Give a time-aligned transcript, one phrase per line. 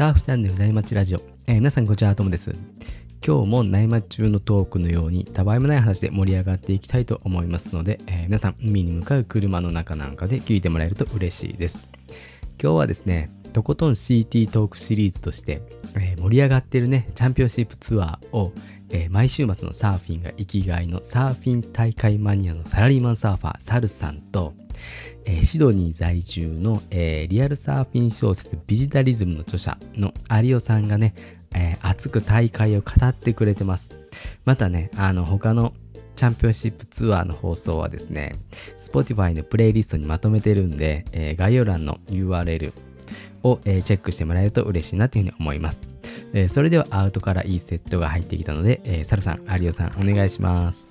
[0.00, 2.54] サーフチャンネル内町ラジオ、えー皆さんこんにちはともです。
[3.22, 11.86] 今日も内町中のトークのようにたわいもない話で盛り上がっていきたいと思いますので、えー皆さん海に向かう車の中なんかで聞いてもらえると嬉しいです。
[12.58, 15.60] 今日はですねとことん CT トークシリーズとして、
[15.94, 18.54] えー盛り上がってるねチャンピオンシップツアーを、
[18.88, 24.54] えー毎週末のサーフィンが生きがいのサーフィン大会マニアのサラリーマンサーファーサルさんと、
[25.24, 30.12] えーシドニー在住の、えーリアルサーフィン小説ビジタリズムの著者の
[30.42, 31.14] 有オさんがね、
[31.54, 33.92] えー熱く大会を語ってくれてます。
[34.44, 35.72] またねあの他の
[36.16, 38.34] チャンピオンシップツアーの放送はですね
[38.78, 42.72] Spotify のプレイリストにまとめてるんで、えー概要欄の URL
[43.42, 45.82] を、えーチェックしてもらえると嬉しいなというふうに思います、
[46.34, 50.88] えーそれではアウトからいいセットが入ってきたので、えーサルさん有オさんお願いします。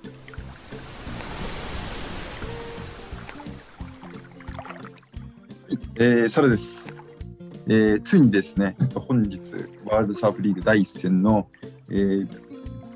[5.96, 6.92] えー、サラです、
[7.68, 9.38] えーついにですね、本日、
[9.84, 11.48] ワールドサーフリーグ第一戦の、
[11.88, 12.28] えー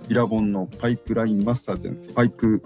[0.08, 2.62] ビラボンのパイプラインマスターズのパイプ、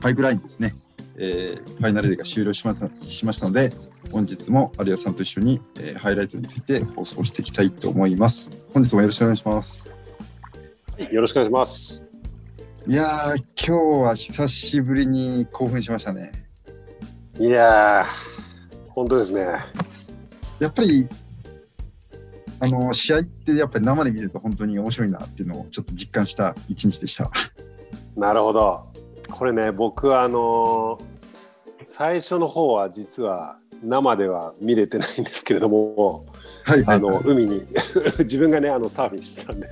[0.00, 0.74] パイプラインですね、
[1.16, 3.70] えーファイナルデーが終了しましたしましたので、
[4.10, 8.56] 本日も有吉さんと一緒に、えーハイライトについて放送していきたいと思います。
[8.72, 9.90] 本日もよろしくお願いします。
[11.10, 12.06] よろしくお願いします。
[12.86, 16.32] いやー、今日は久しぶりに興奮しましたね。
[17.38, 18.49] いやー、
[18.90, 19.46] 本当ですね。
[20.58, 21.08] やっぱり
[22.60, 27.30] あの試合ってやっぱり生で見てると本当に面白いなっていうのをちょっと実感した一日でした。
[28.16, 28.86] なるほど。
[29.30, 31.10] これね、僕はあのー
[31.92, 36.26] 最初の方は実は生では見れてないんですけれども、
[36.64, 37.62] はいはい、あの海に
[38.20, 39.68] 自分がねあのサーフィンしてたんで、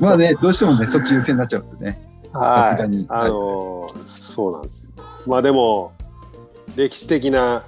[0.00, 1.98] まあねどうしてもねそっち優先になっちゃうんですよね。
[2.32, 4.90] さすがにあのーそうなんですよ。
[5.26, 5.92] まあでも
[6.76, 7.64] 歴史的な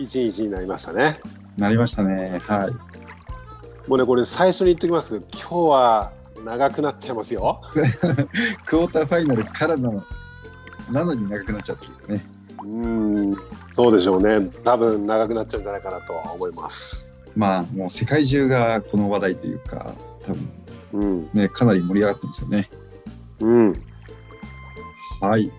[0.00, 1.20] 一日になりましたね。
[1.58, 2.40] なりましたね。
[2.46, 3.88] はい。
[3.88, 6.12] もうねこれ最初に言っておきますけど、今日は
[6.44, 7.60] 長くなっちゃいますよ。
[8.64, 10.02] クォーターファイナルからの
[10.90, 12.24] なのに長くなっちゃったんですね。
[12.62, 13.36] うーん、
[13.74, 14.50] そうでしょうね。
[14.64, 17.12] 多分長くなっちゃうんじゃないかなとは思います。
[17.36, 19.94] まあもう世界中がこの話題というか
[20.24, 20.48] 多分
[20.92, 22.70] うん、ねかなり盛り上がってますよね。
[23.40, 23.72] うん、
[25.20, 25.50] はい。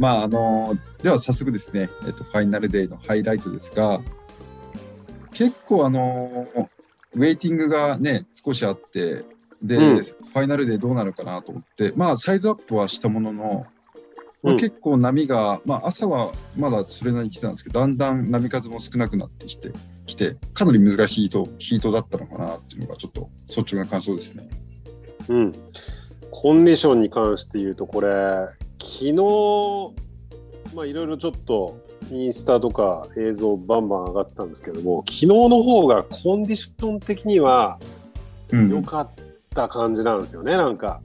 [0.00, 4.00] まああのでは早速ですね、えっと、ファイナルデーのハイライトですが
[5.34, 6.48] 結構あの
[7.14, 9.24] ウェイティングがね少しあって
[9.62, 13.66] で、うんファイナルデーどうなるかなと思ってまあサイズアップはしたものの、
[14.42, 19.70] まあうん結構波が、まあ、朝はまだそれなりに来てたんですけどだんだん波数も少なくなってきて
[20.06, 24.48] きてかなり難しいヒートヒートだったのかなっていうのがちょっと率直な感想ですね。
[25.28, 25.52] うん。
[26.30, 28.08] コンディションに関して言うと、これ、
[28.80, 29.14] 昨日、
[30.74, 31.78] まあ、いろいろちょっと、
[32.10, 37.78] インスタとか映像バンバン上がってたんですけども、昨日の方がコンディション的には
[38.52, 39.10] うん良かっ
[39.54, 41.00] た感じなんですよね、なんか。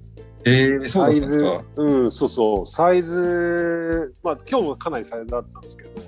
[0.46, 1.44] えー、サイズ
[1.76, 6.02] うん、そうそう、サイズ、まあ、今日もかなりサイズあったんですけど、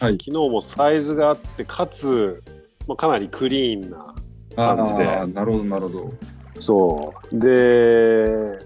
[0.00, 2.42] はい昨日もサイズがあって、かつ、
[2.86, 4.14] まあ、かなりクリーンな
[4.56, 5.04] あ感じで
[5.34, 6.12] なるほどなるほど。
[6.58, 7.38] そう。
[7.38, 8.58] で、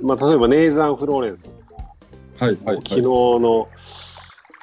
[0.00, 1.57] まあ、例えばネイザン・フローレンス
[2.38, 2.76] はいはい、はい。
[2.76, 3.68] 昨日の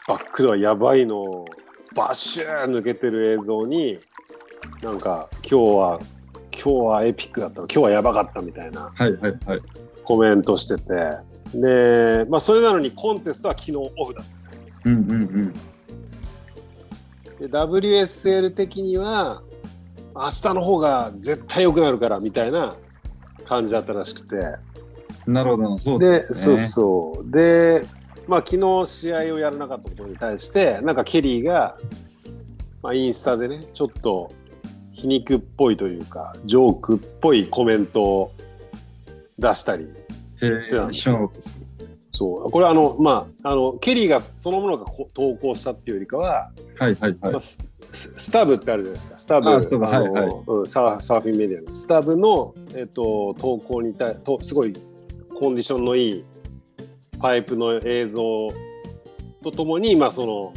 [0.08, 1.46] バックドアやばいのを
[1.94, 4.00] バッシュー抜けてる映像に
[4.82, 6.00] なんか今日は
[6.54, 8.94] 今日はエピックだった今日はやばかったみたいな。
[10.06, 10.84] コメントしてて
[11.54, 14.82] で、まあ、それなのにコンテストは昨日オフだったじゃないですか。
[14.86, 15.54] うんうんうん。
[17.40, 19.42] で WSL 的には
[20.16, 22.74] 明日の方が絶対良くなるからみたいな
[23.46, 24.36] 感じだったらしくて。
[25.28, 26.22] なるほど、そうでね。
[26.22, 27.32] そうそう。
[27.32, 27.86] で
[28.28, 31.78] まあ昨日試合をやらなかったことに対してなんかケリーが、
[32.82, 34.32] まあ、インスタでねちょっと
[34.94, 38.32] 皮肉っぽいというかジョークっぽいコメントを
[39.38, 39.88] 出したり
[40.40, 41.02] してたんです。
[41.02, 41.58] 知らなかったです。
[42.14, 42.50] そう。
[42.50, 47.18] これはあのまああのケリーがそのものがこ投稿したっていうよりかは、はいはいはい。
[47.22, 47.40] まあ、。
[47.40, 49.20] スススタブってあるじゃないですか。
[49.20, 49.50] スタブ。
[49.50, 50.68] あスはいはい。
[50.68, 51.76] サーフィンメディアの。
[51.76, 54.74] スタブの、えっと投稿に対とすごい
[55.40, 56.26] コンディションのいい
[57.20, 58.50] パイプの映像
[59.44, 60.54] とともに、まあその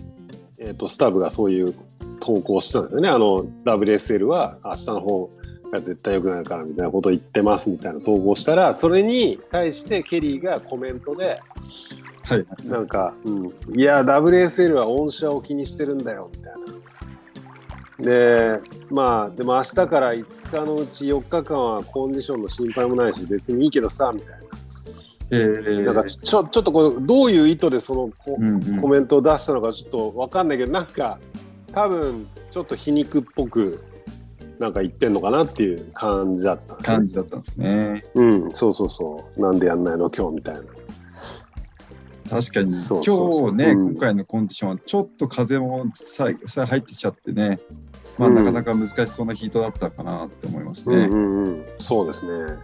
[0.59, 1.75] えっとスタブがそういう
[2.21, 5.31] 投稿してたんですよねあの WSL は明日の方
[5.71, 11.41] が絶対良くなるからみたいなことを言ってますみたいな投稿したらそれに対してケリーがコメントで
[12.25, 12.67] はいはい。
[12.67, 16.59] なんか、うん、いや WSL は御社を気にしてるんだよみたいな。
[17.99, 18.61] で
[18.91, 24.38] まあでも明日から5日のうち4日間はコンディションの心配もないし別にいいけどさみたい
[25.31, 31.19] えー、ななんかちょちょっとこれどういう意図でそのコ,、うんうんコメントを出したのかちょっと分かんないけどなんか
[31.73, 33.79] 多分ちょっと皮肉っぽく
[34.59, 38.05] なんか言ってんのかなっていう感じだったんですね感じだったんですね。
[38.15, 39.41] うん、そうそうそう。
[39.41, 40.61] なんでやんないの今日みたいな。
[42.29, 47.59] 確かに今日ね、うん今回のコンディションはちょっと風もささ入ってきちゃってね、
[48.19, 50.97] まあ、うんなかなか難しそうなヒートだったかなって思いますね。
[50.97, 51.65] うんうんうん。
[51.79, 52.55] そうですね。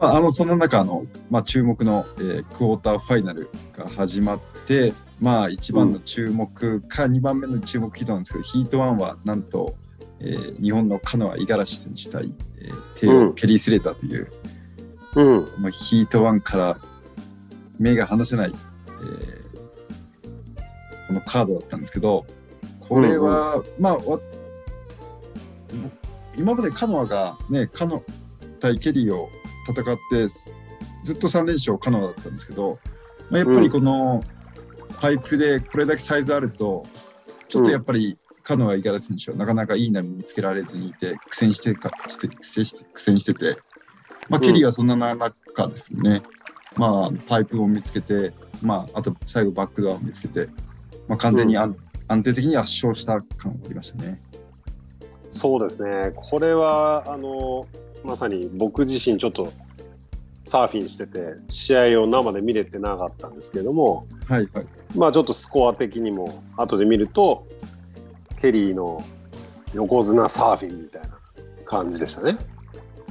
[0.00, 9.76] まあ、あのその中の、まあ、注目の、えークォーターファイナルが始まって、まあ、一番の注目か2番目の注目ヒートなんですけど、ヒート1はなんと、
[10.20, 13.34] えー日本のカノア五十嵐選手対、えーテイオうん。
[13.34, 14.32] ケリー・スレーターという、
[15.16, 15.62] うん。
[15.62, 16.78] まあ、ヒート1から
[17.78, 19.40] 目が離せない、えー
[21.08, 22.24] このカードだったんですけど、
[22.78, 24.20] これは、まあ、わ
[26.36, 28.04] 今までカノアがね、カノ
[28.60, 29.28] 対ケリーを
[29.70, 32.78] 戦って、ずっと3連勝カノアだったんですけど、
[33.30, 34.22] まあ、やっぱりこの
[35.00, 36.86] パイプでこれだけサイズあると、
[37.48, 43.56] ちょっとやっぱりカノア・五十嵐選手はなかなかいい波見つけられずにいて、苦戦してかして苦戦して苦戦してて、
[44.28, 45.32] まあ、ケリーはそんな中
[45.68, 46.22] ですね、
[46.76, 48.32] まあ、パイプを見つけて、
[48.62, 50.48] まあ、あと最後バックドアを見つけて、
[51.08, 51.76] まあ、完全に安,、
[52.08, 54.20] 安定的に圧勝した感がありましたね。
[55.28, 56.12] そうですね。
[56.16, 57.66] これは、あの、
[58.04, 59.52] まさに僕自身ちょっと
[60.44, 64.66] サーフィンしてて、試合を生で見れてなかったんですけども、はいはい。
[64.96, 67.46] まあちょっとスコア的にも後で見ると、
[68.40, 69.04] ケリーの
[69.74, 71.08] 横綱サーフィンみたいな
[71.64, 72.36] 感じでしたね。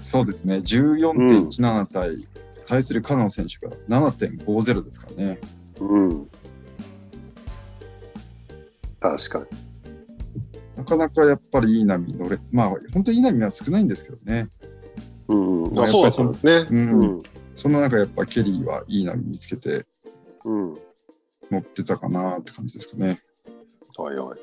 [0.03, 2.27] そうですね、14.17対、
[2.65, 5.39] 対するカノア選手が7.50ですからね。
[5.79, 6.29] うん。
[8.99, 9.45] 確かに。
[10.77, 14.47] なかなかやっぱりいい波乗れ、まあ、本当にいい波は少ないんですけどね。
[15.29, 15.73] うん、うん。
[15.73, 16.65] まああそうだったんですね。
[16.69, 17.23] うんうん。
[17.55, 19.85] そんな中、やっぱケリーはいい波見つけて
[20.43, 20.77] うん。
[21.51, 23.21] 乗ってたかなって感じですかね。
[23.97, 24.39] はいはい。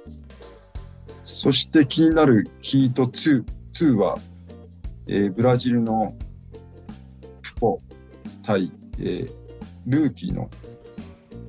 [1.23, 4.19] そして気になるヒート 2, 2は、
[5.07, 6.15] えーブラジルの
[7.43, 7.81] プポ
[8.43, 9.31] 対、えー
[9.87, 10.51] ルーキーの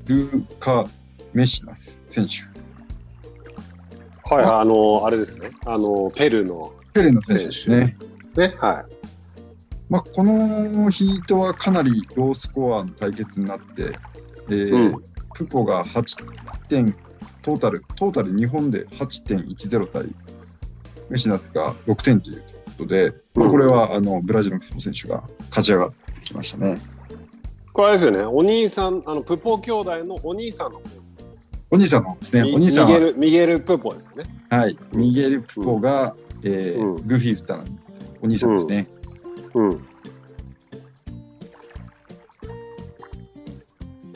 [0.06, 0.88] ルーカ・
[1.34, 2.58] メシナス選手。
[4.34, 5.50] はい、あの、あれですね。
[5.66, 7.98] あの、ペルーのペレの選手ですね。
[8.36, 8.56] ね。
[8.60, 8.86] は
[9.90, 13.98] まあ、このヒートはかなりロースコアの対決になって、
[14.50, 15.04] えーうん
[15.38, 16.26] プポが8
[16.68, 16.96] 点、
[17.44, 20.08] トータル、トータル日本で8.10対
[21.12, 26.74] メシナスが6点ということで、まあ、これはあのブラジルのプポ選手が勝ち上がってきましたね。
[26.74, 26.78] い。
[27.72, 28.24] これあれですよね。
[28.24, 30.82] お兄さん、あの、プポ兄弟のお兄さんの。
[31.70, 34.30] お兄さんのですね、ミお兄さんは、ミゲル、ミゲルプポですよね。
[34.50, 37.66] はい、ミゲル・プポが、えーうんグーフィーフッターの
[38.24, 38.88] お兄さんですね。
[38.92, 38.97] うん。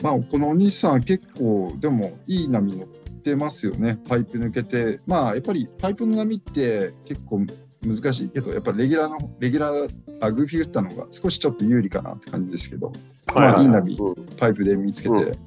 [0.02, 5.00] まあ、このお兄さんは結構でもいい波乗ってますよね、パイプ抜けて。
[5.06, 7.46] まあやっぱりパイプの波って結構
[7.84, 9.90] 難しいけど、やっぱりレギュラーの、レギュラー、
[10.20, 12.92] あグーフィー打ったのが少しちょっと有利かなって感じですけど、
[13.32, 14.26] まあいい波うん。
[14.36, 15.38] パイプで見つけて、う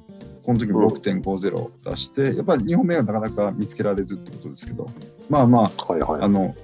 [0.42, 4.90] この時も6.50出して、やっぱり2本目はなかなか見つけられずってことですけど、
[5.28, 6.20] まあまはいはい。
[6.22, 6.54] あ、あの、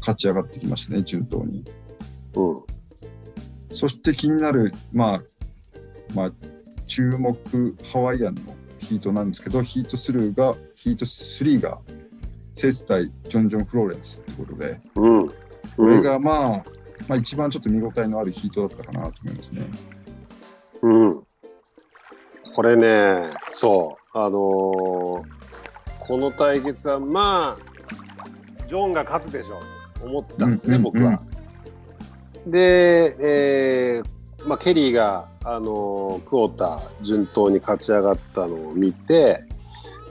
[0.00, 1.64] 勝ち上がってきましたね、順当に。
[2.34, 2.62] うん。
[3.70, 5.22] そして気になる、まあ、
[6.14, 6.32] まあ、
[6.86, 7.36] 注目
[7.92, 8.40] ハワイアンの
[8.78, 11.78] ヒートなんですけど、ヒート3が、ヒート3が、
[12.52, 15.28] セス対ジョン・ジョン・フローレンスってことで、うん。
[15.28, 15.34] こ
[15.86, 16.64] れがまあ、
[17.08, 19.62] まあ一番ちょっと見応えのあるヒートだったかなと思いますね。
[20.82, 21.22] うん。
[22.54, 25.44] これね、そう、あのー
[26.06, 29.56] この対決はまあ、ジョンが勝つでしょ
[29.96, 31.18] うと思ってたんですね、僕は。
[32.46, 39.44] で、えーまあ、ケリーが、あのークォーター順当に勝ち上がったのを見て、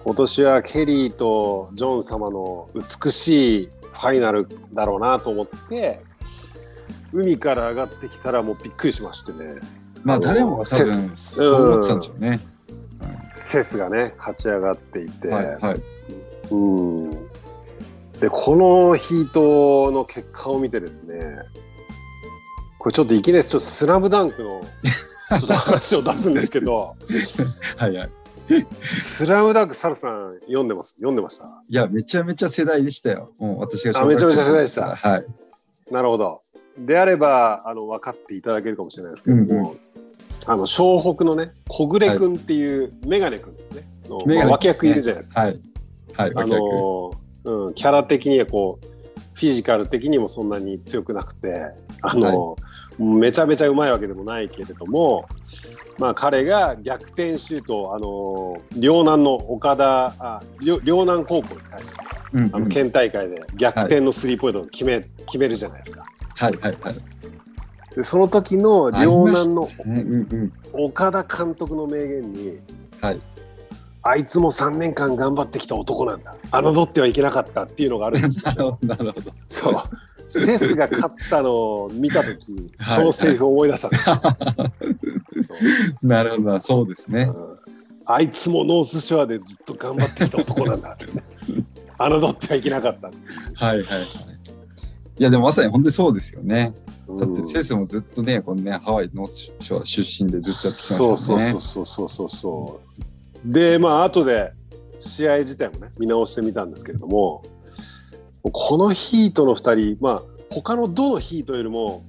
[0.04, 6.02] 今年はケリーとジョン様の美しいファイナルだろうなと思って、
[7.12, 9.62] 海から上がってきたらもうびっくりしましてね。
[10.04, 12.40] まあ誰もが多分そう思ってたんでしょうね。
[13.32, 15.82] セスがね勝ち上がっていて、はい、はい。
[16.52, 17.12] うん
[18.20, 21.40] でこのヒートの結果を見てですね
[22.84, 24.62] これちょっといきなりちょっとスラムダンクの
[25.30, 26.98] ちょっと話を出すんですけど。
[27.78, 28.10] はいはい。
[28.84, 30.96] スラムダンクサルさん読んでます？
[30.96, 31.46] 読んでました？
[31.70, 33.32] いや、めちゃめちゃ世代でしたよ。
[33.40, 34.98] もう私があめちゃめちゃ世代でした。
[34.98, 35.26] はい。
[35.94, 36.42] なるほど。
[36.78, 39.44] であればあの分かっていただけるかもしれないですけども、
[40.46, 40.52] うん。
[40.52, 45.40] あの湘北のね小暮君っていうメガネ君ですね、のメガネまあ脇役いるじゃないですか。
[45.40, 45.62] はい。
[46.16, 46.46] はい、あ。
[46.46, 48.86] のーうん、キャラ的にはこう
[49.34, 51.72] フィジカル的にもそんなに強くなくて
[52.02, 55.26] あのーめちゃめちゃうまいわけでもないけれども、
[55.98, 62.00] まあ、彼が逆転シュートを、あの両南の岡田あ両両南高校に対して
[62.34, 66.06] うんうんあの県大会で逆転のスリーポイントを決め,、決めるじゃないですか。
[66.36, 66.96] はいはいはい。
[67.96, 70.86] でその時の両南のうんうんうん。
[70.86, 72.60] 岡田監督の名言に
[73.02, 73.22] はい。
[74.06, 79.32] あいつも3年間頑張ってきた男なんだ侮ってはいけなかったっていうのがあるんです なるほどなるほど。
[79.48, 79.74] そう
[80.26, 84.16] セスが勝ったのを見た時はいそのセリフを思い出したんですよ、
[86.04, 87.32] なるほどな、そうですね。
[87.34, 87.64] うん
[88.06, 93.16] あいつもノースショアでずっと頑張ってきた男なんだって侮ってはいけなかった、はい
[93.66, 93.84] はいはい。
[95.20, 96.74] いやでもまさに本当にそうですよね。
[97.08, 101.40] だってうんセスもずっとね、このね、ハワイのショア出身でずっとやってきましたね。
[101.40, 102.82] そうそうそうそうそうそ
[103.46, 104.54] うでまあ後で
[105.00, 107.44] 試合自体もね見直してみたんですけれども
[108.52, 112.04] このヒートの2人まあ他のどのヒートよりも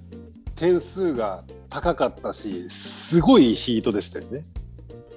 [0.57, 4.45] 点数が高かったしすごいヒートでしたよね。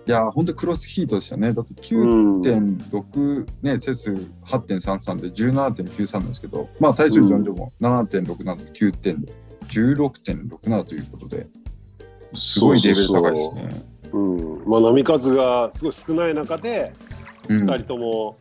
[0.07, 1.51] いや、本当にクロスヒートでしたね。
[1.51, 4.09] だってうん9.6、ね、セス
[4.45, 9.47] 8.33で17.93なんですけど、まあ対するジョン・ジョも7.67で9.6。
[9.67, 11.47] 16.67ということで、
[12.35, 13.69] すごいレベル高いですね。
[14.13, 16.93] うん、まあ波数がすごい少ない中で
[17.49, 18.37] うん2人とも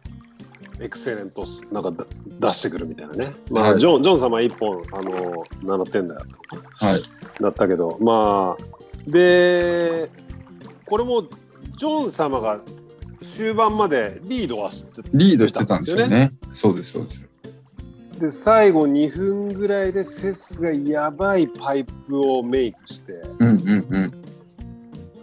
[0.81, 2.05] エクセレントなんかだ
[2.41, 6.21] 出してくるみたいなね、まあはいジョンジョン様1本あの7点だよ
[6.81, 7.03] はい。
[7.43, 10.11] だったけどまあで
[10.85, 11.23] これも
[11.77, 12.61] ジョン様が
[13.21, 16.33] 終盤までリードはしてリードしてたんですよね。
[16.55, 17.27] そうです、そうです。
[18.19, 24.13] で最後2分ぐらいでセスがやばいパイプをメイクして、うんうんうん。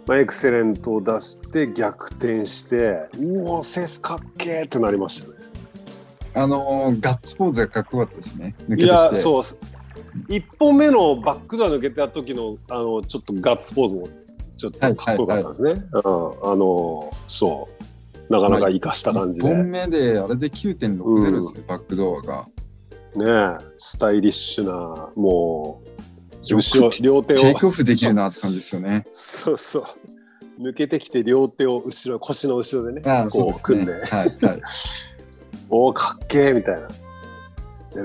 [0.06, 5.33] まあ、エクセレントを出して逆転してうおセスかっけーってなりましたね。
[6.34, 8.54] あのーガッツポーズがかっこよかったですね。
[8.76, 9.42] いやそう
[10.28, 14.08] 1本目のバックドア抜けた時のあのちょっとガッツポーズも
[14.56, 15.70] ちょっとかっこよかったですね。
[15.70, 16.02] うん、あ
[16.56, 17.68] のそ
[18.28, 22.46] うなかなか生かした感じで、1本ね目であれで9.60ですね、バックドアが。
[23.16, 25.94] えスタイリッシュなもう
[27.02, 29.06] 両手をテイクオフできるなって感じですよね。
[29.12, 29.84] そうそう
[30.60, 33.52] 抜けてきて両手を後ろ腰の後ろでねああ、こ。
[33.56, 34.62] う組んで、はいはい。
[35.74, 36.88] おおかっけーみたいな。
[37.94, 38.02] で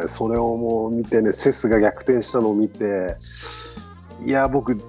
[0.00, 3.14] ねそれをもう見てねセスが逆転したのを見て
[4.24, 4.80] いや僕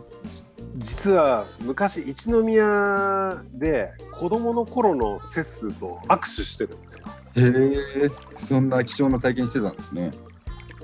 [0.77, 7.05] 実は昔一宮で子供の頃のセスと握手してるんですよ。
[7.35, 10.11] へえ、そんな貴重な体験してたんですね。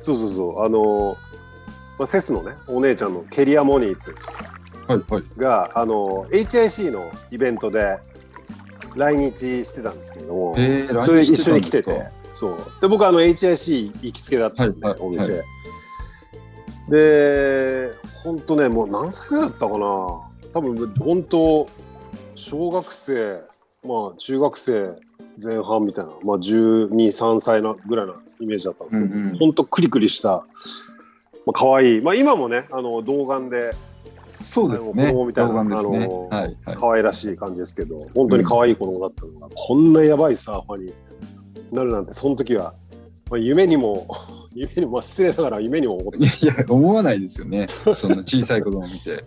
[0.01, 1.15] そうそうそうあの、
[1.99, 4.15] まあ、セスのねお姉ちゃんのケリア・モニーツ
[4.87, 5.23] はいはい。
[5.37, 7.99] があの HIC のイベントで
[8.95, 12.57] 来日してたんですけれども、へえ、それ一緒に来ててそう。
[12.81, 15.43] で僕あの HIC 行きつけだったんで、はいはいお店、は
[16.89, 17.91] で
[18.23, 19.77] 本当ねもう何歳ぐらいだったかな。
[20.53, 21.69] 多分本当
[22.35, 23.41] 小学生
[23.83, 24.91] まあ中学生
[25.43, 29.37] 前半みたいなまあ123歳なぐらいなイメージだったんですけど、うんうん。
[29.37, 30.43] 本当クリクリした、ま
[31.47, 33.71] あ可愛いまあ今もねあの童顔で
[34.27, 35.03] そうですね。
[35.03, 35.75] あの子供みたいなね。
[35.75, 36.75] あのはいはい。
[36.75, 40.93] 可愛らしい感じですけど本当に可愛い子供だったのが、こんなやばいサーファーに
[41.71, 42.73] なるなんてその時は、
[43.29, 44.07] まあ、夢にも
[44.53, 47.65] 夢にもまあ失礼ながら夢にも思っていやいや、思わないですよね。
[47.95, 49.23] そんな小さい子供見て。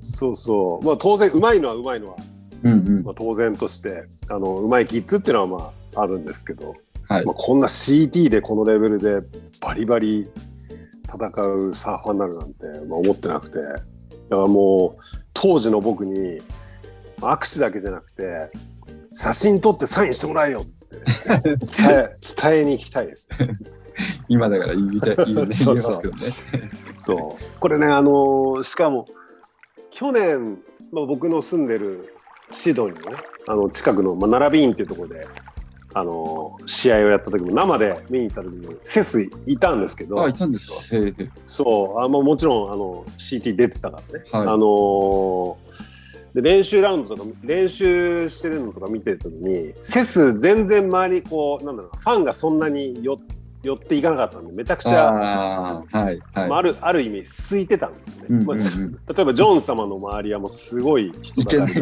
[0.00, 2.16] そうそうまあ当然うまいのはうまいのは、
[2.62, 3.10] うんうんま。
[3.10, 6.74] あ、当然としてあのうまいキッズっていうのはまああるんですけど、
[7.08, 9.20] はいまあ、こんな CT でこのレベルで
[9.60, 10.28] バリバリ
[11.08, 13.58] 戦うサーファーになるなんて、まあ、思ってなくて
[14.28, 16.40] だからもう当時の僕に
[17.20, 18.48] 握手だけじゃなくて
[19.12, 21.58] 写真撮ってサインしてもらえよって伝
[21.90, 23.58] え 伝えに行きたいですね。
[24.28, 26.32] 今だから言いたい、 言いますけどね。
[26.96, 29.06] そうこれねあのしかも
[29.90, 30.58] 去年、
[30.92, 32.14] まあ、僕の住んでる
[32.50, 35.26] シドニーのねあの近くの、まあ、ナラビーンっていうところで
[35.94, 40.76] あの試合をやった時も生で見に行った時にセスいたんですけどあ、いたんですか？
[41.46, 45.56] そうあ、まあ、もちろんあの CT 出てたからね、はいあの
[46.34, 53.16] で練習ラウンドとか練習してるのとか見てる時にセス全然周りこうなんだろうなファンがそんなに寄
[53.62, 56.48] 寄っていかなかったんでめちゃくちゃああ、はいはい。
[56.48, 61.72] まあ、あるある意味空いてたんですよね、うんうんうんまあち例えばジョン様の周りはもうすごい人だか。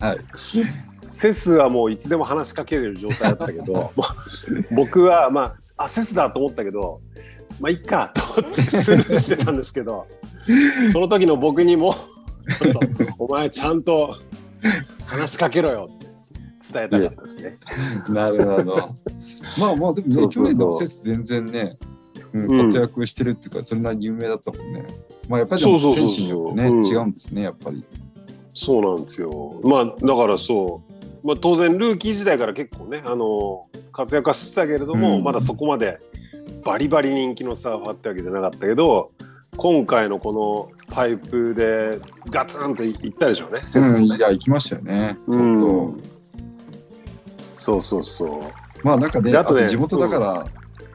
[0.00, 0.18] はい。
[1.06, 4.16] セスはもういつでも話しかけれる状態だったけど まあ
[4.70, 7.00] 僕はまああセスだと思ったけど
[7.60, 10.06] まあいっかと思ってスルーしてたんですけど
[10.92, 11.94] その時の僕にも
[12.58, 12.80] ちょっと
[13.18, 14.14] お前ちゃんと
[15.06, 16.04] 話しかけろよって
[16.72, 17.58] 伝えたかったですね。
[18.08, 18.76] なるほど。
[19.60, 21.76] まあまあ、でも去年の季節全然ね、
[22.32, 24.84] うんうん活躍してるっていうか、それなりに有名だったもんね。
[25.28, 27.84] まあやっぱりそうそうそうそう選手によってね、うん違うんですね、やっぱり。
[28.54, 29.60] そうなんですよ。
[29.62, 30.93] まあだからそう、
[31.24, 35.98] まあ、当然ルーキー時代から結構ねあの活躍はしてたけれども、うんまだそこまで
[36.64, 39.10] バリバリ人気のサーファーってわけじゃなかったけど
[39.56, 41.98] 今回のこのパイプで
[42.30, 43.62] ガツンといったでしょうね。
[43.66, 45.16] セスうん、ねいや、行きましたよね。
[45.28, 45.36] う。
[45.36, 46.02] ん
[47.52, 48.40] そうそうそう。
[48.82, 50.46] まあなんかね、であとね地元だから、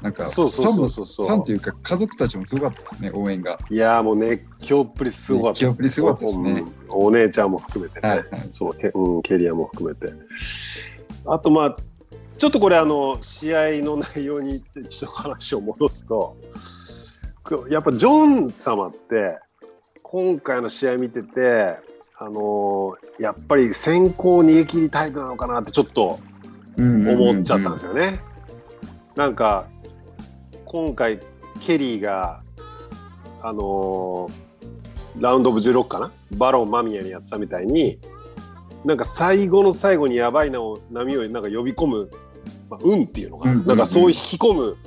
[0.01, 3.59] なんか、そうそうそうそうそうファンというか、家族たちもすごかったですね、応援が。
[3.69, 10.13] いやーもう熱狂っぷりすごかった熱狂っぷりすごかったですねうんお姉ちゃんも含めてね、はいはいそうケ,、うん、ケリアも含めて。
[11.25, 11.73] あとまあ
[12.37, 16.37] ちょっとこれあの試合の内容にちょっと話を戻すと
[17.69, 19.37] やっぱジョン様って
[20.01, 21.77] 今回の試合見てて
[22.17, 26.19] あのーやっぱり先行逃げ切りタイプなのかなってちょっと
[26.77, 28.21] 思っちゃったんですよね。
[29.17, 29.67] なんか
[30.69, 31.19] 今回
[31.65, 32.43] ケリーが
[33.41, 36.11] あのーラウンドオブ16かな？
[36.37, 37.97] バロン間宮にやったみたいに
[38.85, 42.11] なんか最後の最後にやばいなを波をなんか呼び込む、
[42.69, 44.77] まあ、運っていうのかな、うんかそういう引き込む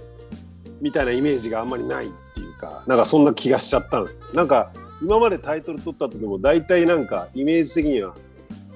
[0.81, 4.21] みたいなイメージがあんまりないっていうかなんかそんな気がしちゃったんです。
[4.33, 4.73] なんか
[5.03, 8.15] 今までタイトル取った時も大体なんかイメージ的には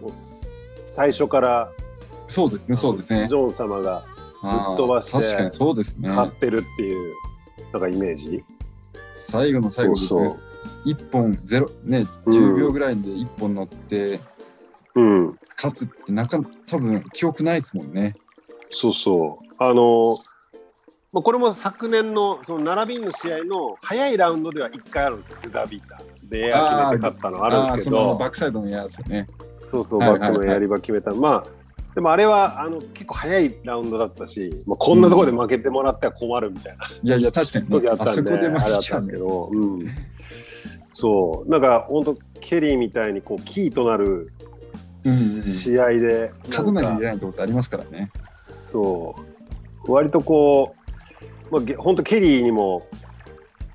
[0.03, 0.11] もう
[0.89, 1.71] 最初から
[2.27, 3.29] そうですね、そうですね。
[3.29, 3.37] ジ。
[3.37, 4.03] ョン様が
[4.43, 6.09] ぶっ飛ばして確かにそうですね。
[6.09, 7.15] 勝ってるっていう
[7.73, 8.45] なんかイメージ。
[9.13, 10.41] 最後の最後でそうそう
[10.87, 14.21] 1本ゼロねうん10秒ぐらいで1本乗って
[14.97, 18.17] うん、勝つってなか多分記憶ないですもんね。
[18.71, 19.63] そうそう。
[19.63, 20.17] あの
[21.13, 26.29] まあ、これも昨年のその並びの試合の早いラウンドでは1回あるんですよ、ブザービーター。
[26.29, 29.29] で、エア決めて勝ったのあるんですけど、バックサイドのやつよね。
[29.53, 31.15] そうそう、はいはいはいバックのやり場決めた。
[31.15, 31.47] まあ、
[31.97, 36.85] でもあれはあの結構早いラウンドだったし、まあ、こんなところで負けてもらっては困るみたいな。
[37.03, 39.01] いやいや確かに、ね、時あったんで、あそこで負あれだっけちゃう。
[39.01, 39.01] んね。
[39.01, 39.95] たですけど、うん、
[40.91, 44.27] そう、なんか本当、ケリーみたいにこうキーとなるうんうん
[45.09, 45.17] うん。
[45.17, 48.11] 試合で、勝たなきゃいけないってことありますからね。
[48.21, 49.17] そ
[49.89, 49.91] う。
[49.91, 50.75] 割とこ
[51.51, 52.87] う、まあ、げ本当ケリーにも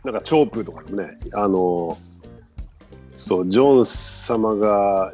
[0.03, 1.97] なんかチョープとかねあの
[3.15, 5.11] そうジョン様が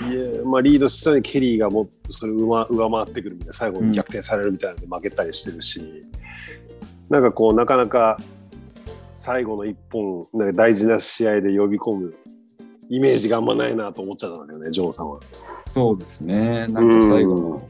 [0.00, 6.04] いや、まあ、リードしたのにケリーがもそれ上上回ってくるみたいな最後に逆転されるみたいなので負けたりしてるし、
[7.08, 8.16] なんかこうなかなか
[9.12, 12.14] 最後の一本なんか大事な試合で呼び込む
[12.88, 15.20] イメージがあんまないなと思っちゃったんだよねジョンさんは。
[15.72, 16.66] そうですね。
[16.68, 17.68] なんか最後の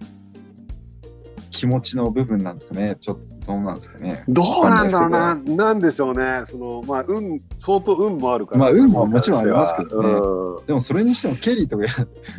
[1.50, 2.96] 気持ちの部分なんですかね。
[3.00, 4.24] ちょっとどうなんですかね。
[4.28, 10.08] どうなんだろうな、わなんでしょうね、そのまあ、運、相当運もあるから、まあ運ももちろんありますけどね。
[10.10, 10.66] うん。
[10.66, 11.90] でもそれにしてもケリーとか や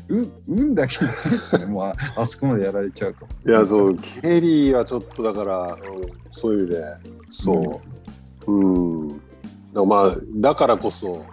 [0.07, 1.67] 運運だけですよね。
[1.67, 3.25] もうああそこまでやられちゃうと。
[3.49, 5.77] いや、そう、ケリーはちょっとだから、うん
[6.29, 6.83] そういう意味で、
[7.27, 7.81] そ
[8.47, 9.21] う、うん、だか
[9.73, 11.25] らまあ、だからこそ、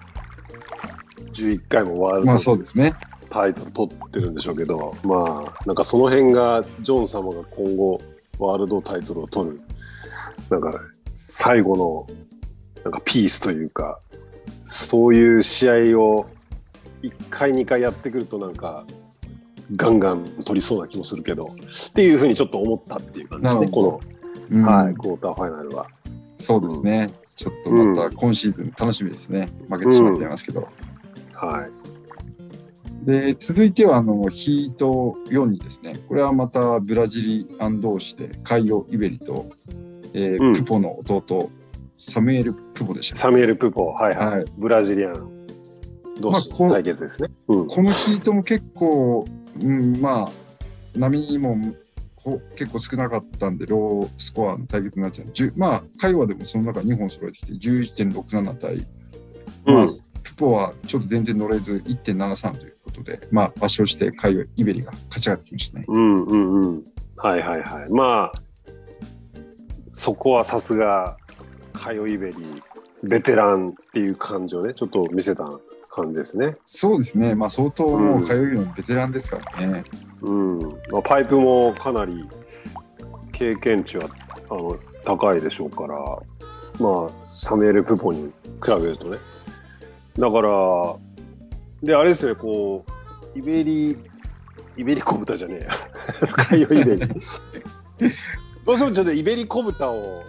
[1.32, 2.94] 11回もワールまあドそうですね。
[3.30, 8.00] タイトル取ってるんでしょうけど、まあ、なんかその辺が、ジョン様が今後、
[8.40, 9.60] ワールドタイトルを取る、
[10.48, 10.80] なんか、
[11.14, 12.06] 最後の、
[12.84, 14.00] なんかピースというか、
[14.64, 16.26] そういう試合を
[17.02, 18.84] 1回、2回やってくると、なんか、
[19.76, 24.02] ガンガン取りそうな気もするけど、っていうふうにちょっと思ったっていう感じですね、こ
[24.50, 25.86] うんの、はい、クォーターファイナルは。
[26.36, 27.08] そうですね。
[27.36, 29.48] ちょっとまた今シーズン楽しみですね。
[29.68, 30.68] 負けてしまっていますけど。
[31.34, 31.79] はい。
[33.02, 39.46] で続いてはあのヒート4にですね、これはまたブラジリアン同士でカイオ・イベリと、
[40.12, 40.52] えーうん。
[40.52, 41.50] プポの弟、
[41.96, 44.44] サムエル・プポでした、サミュエル・プポ、はいはい、はい。
[44.58, 45.46] ブラジリアン
[46.20, 47.28] 同士まあこ対決ですね。
[47.48, 47.68] うん。
[47.68, 49.26] このヒートも結構、
[49.62, 50.30] うん、まあ、
[50.94, 51.56] 波も
[52.16, 55.28] こ結構少なかったんで、ロースコアの対決になっちゃう。
[55.28, 58.86] 10まあ、会話でもその中2本揃えてきて、11.67対、
[59.64, 59.88] まあうん、
[60.22, 65.84] プポはちょっと全然乗れず1.73ということで、まあ、圧勝して会話、イベリが勝ち上がってきましたね。
[65.88, 66.84] うんうんうん。
[67.16, 67.92] はいはいはい。
[67.92, 68.32] まあ、
[69.92, 71.16] そこはさすが、
[71.72, 72.62] カヨイベリー、
[73.02, 75.48] ベテランっていう感じをね、ちょっと見せた
[75.90, 76.56] 感じですね。
[76.64, 79.84] そうですね、まあ、相当もう通うようなベテランですからね。
[80.22, 80.58] うん。
[80.90, 82.28] まあ、パイプもかなり
[83.32, 84.08] 経験値は
[84.50, 85.98] あの高いでしょうから、
[86.78, 88.30] まあ、サミュエル・プポに
[88.62, 89.18] 比べるとね。
[90.18, 90.50] だから、
[91.82, 92.82] で、あれですね、こ
[93.34, 93.98] う、イベリ、
[94.76, 95.68] イベリコブタじゃねえや。
[96.32, 97.08] カイオ・イベリ。
[98.66, 100.22] どうしてもちょっとイベリコブタを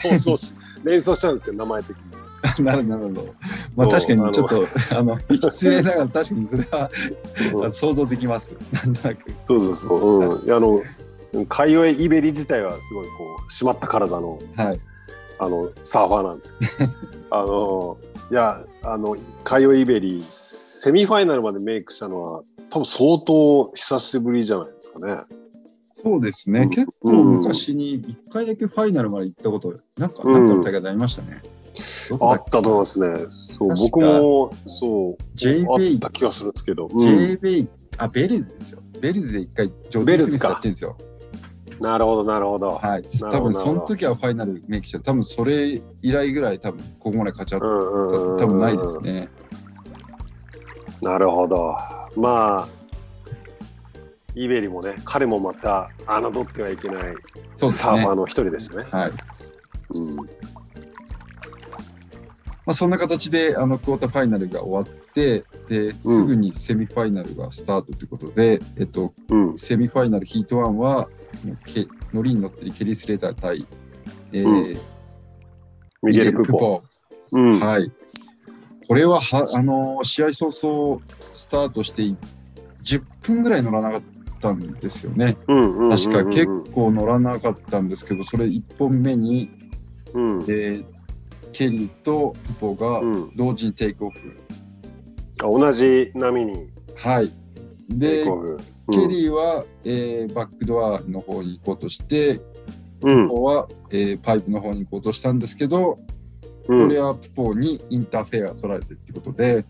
[0.00, 2.64] 想像し、連想しちゃうんですけど、名前的に。
[2.64, 3.34] なるほど。
[3.76, 5.18] まあ、そう確かにちょっと、あの、
[5.50, 6.90] 失礼ながら確かにそれは
[7.64, 8.54] うん想像できます。
[8.72, 9.32] なんとなく。
[9.46, 10.42] そうそうそう。
[10.44, 10.52] うん。
[10.52, 10.82] あの、
[11.46, 13.12] カイオエイベリ自体はすごいこ
[13.44, 14.80] う、締まった体のはい。
[15.40, 16.54] あのサーファーなんです。
[17.30, 17.96] あの
[18.30, 25.22] いやあのカイオ・イベリセミファイナルまでメイクしたのは多分相当久しぶりじゃないですかね。
[26.02, 31.42] そうですね、うん結構昔に1回だけファイナルまで行ったこと、なんか、うんなんかの大会でありましたね。
[32.08, 33.26] どこあったと思いますね。
[33.28, 36.88] そう僕もそう J あベイった気がするんですけど。
[36.92, 38.82] うん J ベイ、あ、ベルズですよ。
[39.00, 40.96] ベルズで1回、ジョーディ・スミスやってるんですよ。
[41.80, 42.72] なるほどなるほど。
[42.72, 43.02] はい。
[43.30, 49.28] 多分その時はファイナルメイクして、多分それ以来ぐらい、多分ここまで勝ち合っうんうんうんうんた、多分ないですね。
[51.00, 51.76] なるほど。
[52.16, 52.68] まあ、
[54.34, 57.02] イベリもね、彼もまた侮ってはいけない
[57.56, 58.14] サーファー。
[58.14, 58.86] の一人でしたね。
[58.90, 59.12] はい。
[59.94, 60.38] うん
[62.68, 71.08] まあ、そんな形であのクォーターファイナルが終わってですぐにセミファイナルがスタートということで、えっと、うんセミファイナルヒート1は
[71.44, 73.66] もうケノリに乗ってるケリー・スレーター対、
[74.32, 74.80] えーうん
[76.02, 76.82] ミゲル・プポ。
[77.32, 77.92] うんはい、
[78.86, 81.00] これははあのー試合早々
[81.32, 84.02] スタートして10分ぐらい乗らなかっ
[84.40, 85.36] たんですよね。
[85.48, 89.50] うんうんうんうん確か結構乗らなかったんですけど、それ1本目に、
[90.14, 90.84] うんえー
[91.50, 94.18] ケリーとプポがうん同時にテイクオフ。
[95.42, 97.28] あ同じ波にはい。
[97.28, 97.32] テ
[97.90, 98.60] でイク、オフ。
[98.90, 102.40] ケリーは、えーバックドアの方に行こうとして、
[103.02, 105.98] うんは、えーパイプの方に行こうとしたんですけど、
[106.68, 109.64] うんこれはプポにインターフェア取られてってことで、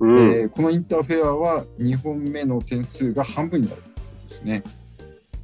[0.00, 3.82] うんえーこのインターフェアは2本目の点数が半分になる
[4.28, 4.62] ですね。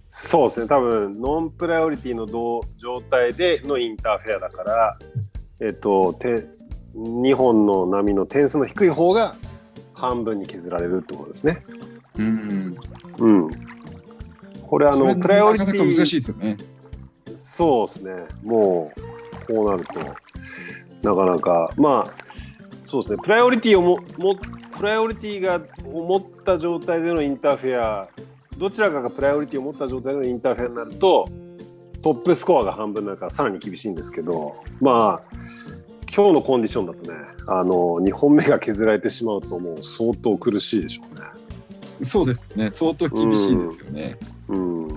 [0.09, 4.99] そうですね、多分ノンプライオリティの同状態でのインターフェアだから、
[5.61, 6.47] えっと、て
[6.95, 9.35] 2本の波の点数の低い方が
[9.93, 11.65] 半分に削られるってことですね。
[12.17, 12.77] うん。
[13.19, 13.51] うん。
[14.67, 16.57] これあの、プライオリティなかなか難しい、ですよね。
[17.35, 20.01] そうですね、もうこうなると、
[21.09, 22.25] なかなか、まあ、
[22.83, 25.61] そうですね、プライオリティをも、もプライオリティが
[25.93, 28.09] を持った状態でのインターフェア、
[28.59, 31.29] どちらかがプライオリティを持った状態でのインターフェアになると、
[32.03, 35.35] トップスコアが半分になるからさらに厳しいんですけど、まあ、
[36.15, 41.34] 今日のコンディションだとね、あの2本目が削られてしまうと、もう相当苦しいでしょうね。
[42.05, 42.71] そうですね。
[42.71, 44.17] 相当厳しいですよね。
[44.49, 44.89] うん、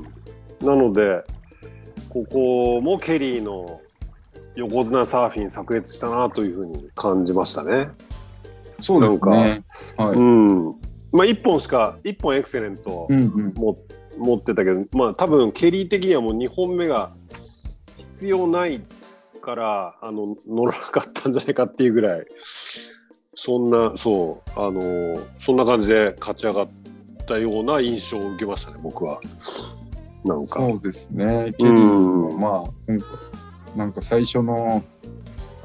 [0.61, 1.23] なので
[2.09, 3.81] ここもケリーの
[4.55, 7.89] 横綱サーフィン炸裂したなというふうに感じましたね。
[8.81, 9.63] そうですね。
[9.97, 10.17] はい。
[10.17, 10.65] うん、
[11.11, 13.53] まあ1本しか1本エクセレントうんうん。
[13.53, 13.75] も、
[14.17, 17.11] 持ってたけどまあ多分ケリー的にはもう2本目が
[17.97, 18.81] 必要ない
[19.41, 22.25] からあの乗らなかったんじゃないかっていうぐらい
[23.33, 26.67] そんなそうあのそんな感じで勝ち上がっ
[27.27, 29.19] たような印象を受けましたね僕は。
[30.25, 30.59] なんか。
[30.59, 31.53] そうですね。
[31.57, 33.07] ケリーも、まあ、今回、
[33.77, 34.83] なんか最初の、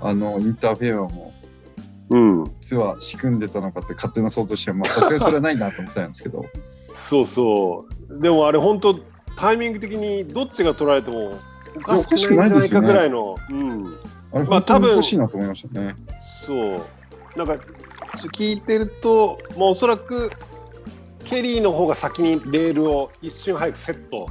[0.01, 1.33] あの、インターフェアも、
[2.11, 6.45] うん、実は仕組んでたのかって勝手な想像して、まあ、さすがにそれはないなと思ったんですけど、
[6.93, 8.21] そうそう。
[8.21, 8.95] でもあれ本当
[9.37, 11.39] タイミング的にどっちが取られても
[11.77, 13.37] おかしくないんじゃないかぐらいの。
[13.51, 13.97] うん。
[14.33, 15.95] あれ、まあ本当に多分難しいなと思いましたね。
[16.45, 16.83] そう。
[17.37, 17.65] なんか
[18.35, 20.31] 聞いてると、まあおそらく
[21.33, 24.27] ケリーの方が先にレールを一瞬早くセット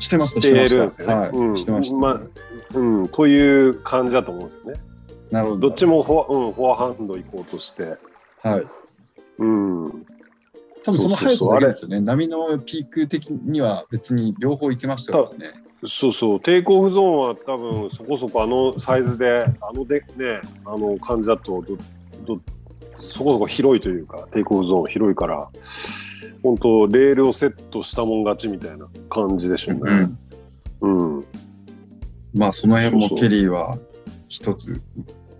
[0.00, 1.14] してました、してるんですよね。
[1.14, 4.80] はい、うんしてました、まあうん、という感じだと思うんですよね。
[5.30, 5.68] なるほど。
[5.68, 7.96] どっちもフォア,、うん、フォアハンド行こうとして。
[8.42, 8.62] はい。
[9.38, 10.06] うん。
[10.84, 12.00] 多分その速さあれですよね。
[12.00, 15.54] 波のピーク的には別に両方行けましたからね。
[15.86, 21.76] そうそう、テイクオフゾーンは多分そこそこあのサイズで、あのでね、あの感じだとど
[22.24, 22.40] ど、
[22.98, 25.48] そこそこ広いというか、テイクオフゾーン広いから、
[26.44, 30.14] 本当、レールをセットしたもん勝ちみたいな感じでしょうね。
[30.82, 31.16] うん。
[31.16, 31.24] うん。
[32.34, 33.78] まあその辺もケリーは
[34.28, 34.78] 一つ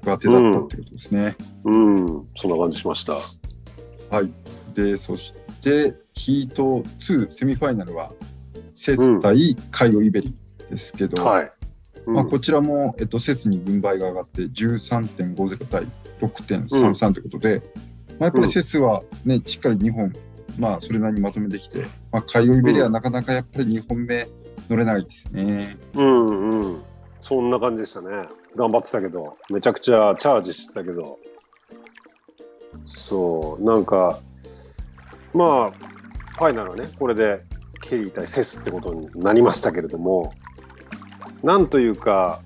[0.02, 1.36] 上手だったってことですね。
[1.64, 3.12] うん、そんな感じしました。
[3.12, 4.32] はい。
[4.74, 8.10] で、そしてヒート2セミファイナルは
[8.72, 10.34] セス対カイオ・イベリ
[10.70, 11.52] ですけど、はい。
[12.06, 15.86] うんまあ、こちらも、えっと、セスに軍配が上がって13.50対
[16.20, 17.62] 6.33ということで、
[18.18, 20.12] まあ、やっぱりセスはね、しっかり2本、
[20.58, 24.28] まあ、それなりにまとめてきて、まあ、カイオ・イベリはなかなかやっぱり2本目
[24.68, 25.76] 乗れないですね。
[25.94, 26.82] うんうん。
[27.18, 28.28] そんな感じでしたね。
[28.56, 31.18] 頑張ってたけど、めちゃくちゃチャージしてたけど。
[32.84, 34.20] そう、なんか、
[35.32, 37.42] まあ、ファイナルはね、これで
[37.80, 40.32] ケリー対セスってことになりましたけれども、
[41.42, 42.40] なんというか、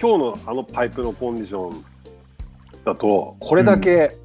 [0.00, 1.84] 今日のあのパイプのコンディション
[2.84, 4.16] だと、これだけ、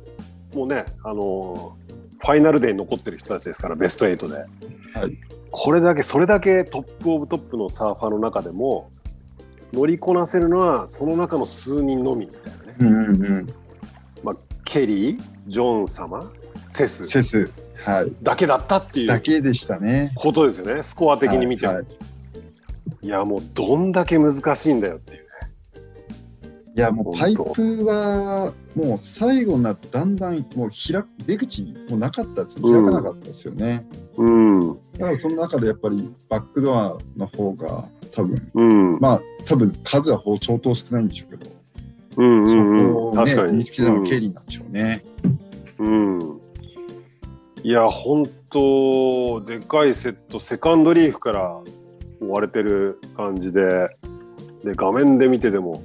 [0.53, 1.77] もうね、あの、
[2.19, 4.35] ファイナルデーに残ってる人たちですから、ベスト8で。
[4.35, 5.17] はい。
[5.51, 8.91] これだけそれだけ top of top のサーファーの中でも
[9.73, 12.75] 乗りこなせるのはその中の数人のみみたいなね。
[12.79, 13.47] うんうんうん。
[14.63, 16.31] ケリー、ジョン様、
[16.67, 17.49] セスセス、
[17.83, 18.11] はい。
[18.21, 20.11] だけだったっていうだけでしたね。
[20.15, 21.73] ことですよね、スコア的に見ても。
[21.73, 21.85] はい
[23.01, 25.25] いや、もうどんだけ難しいんだよっていう。
[26.75, 27.41] いやもうパイプ
[27.85, 34.79] はもう最後になってだんだんもう開く出口もうなかったですよ開かなかったですよね、うん。
[34.93, 38.99] だからその中でやっぱりバックドアの方が多分うん。
[38.99, 41.51] まあ多分数は相当少ないんでしょうけど、
[42.17, 42.93] うんうんそうん。
[42.93, 43.51] こを確かに。
[43.53, 45.03] ね見つけたのはケリーなんでしょうね、
[45.79, 46.19] うん。
[46.19, 46.39] うん
[47.61, 51.59] いや、本当でかいセット、セカンドリーフから
[52.21, 53.67] 追われてる感じで、
[54.63, 55.83] で、画面で見てても、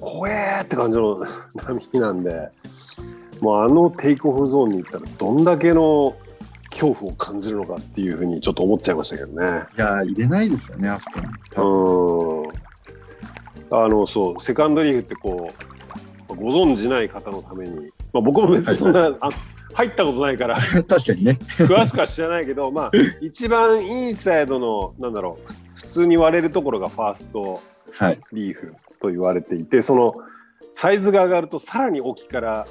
[0.00, 2.50] 怖えーって感じの波なんで、
[3.40, 6.16] もうあのテイクオフゾーンに行ったら、どんだけの
[6.70, 9.64] 恐怖を感じるのかっていうふうにちょっと思っちゃいましたけどね。
[9.76, 11.20] いや入れないですよねあそこ。
[11.20, 11.26] に
[12.46, 12.58] うん。
[13.70, 15.50] あのそうセカンドリーフってこ
[16.30, 19.30] うご存じない方のために、まあ、僕も別にそんな、あ
[19.74, 20.56] 入ったことないから
[20.86, 21.38] 確かにね。
[21.58, 27.60] 詳しくは知らないけどまあ一番インサイドのなんだろうふ普通に割れるところがファースト
[27.92, 30.14] はい、リーフと言われていてその
[30.72, 32.66] サイズが上がるとさらに沖から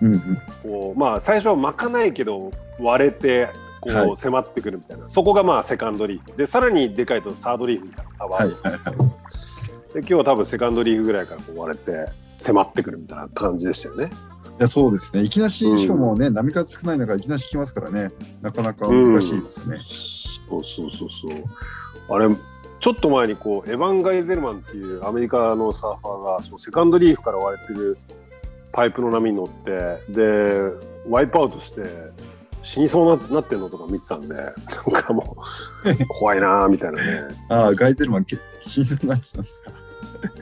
[0.00, 0.20] うんうん、
[0.62, 3.48] こうまあ最初は巻かないけど割れて
[3.80, 4.10] こはい。
[4.10, 6.36] う迫ってくるみたいな、そこがまあセカンドリーフ。
[6.36, 8.80] でさらにでかいとサードリーフみたいなのがはいはいはい。
[9.94, 14.10] で今日は多分セカンドリーフぐらいからこう割れて迫ってくるみたいな感じでしたよね。
[14.58, 15.22] いやそうですね。
[15.22, 15.78] いきなし、うん。
[15.78, 18.10] しかもね波数少ない中いきなし来ますからね。
[18.42, 21.44] なかなか難しいですよね、そうそうそうそう。
[22.10, 22.28] あれ
[22.80, 27.98] ちょっと前にこうエヴァン・ガイゼルマンっていうアメリカのサーファーがそのセカンドリーフから割れてる
[28.72, 30.60] パイプの波に乗ってで
[31.08, 31.82] ワイプアウトして
[32.62, 35.36] 死にそうななってんのとか見てたんで なんかも
[35.84, 37.20] う怖いなーみたいなね。
[37.48, 38.36] ああガイゼルマンけ
[38.66, 39.70] 死にそうになってたんですか。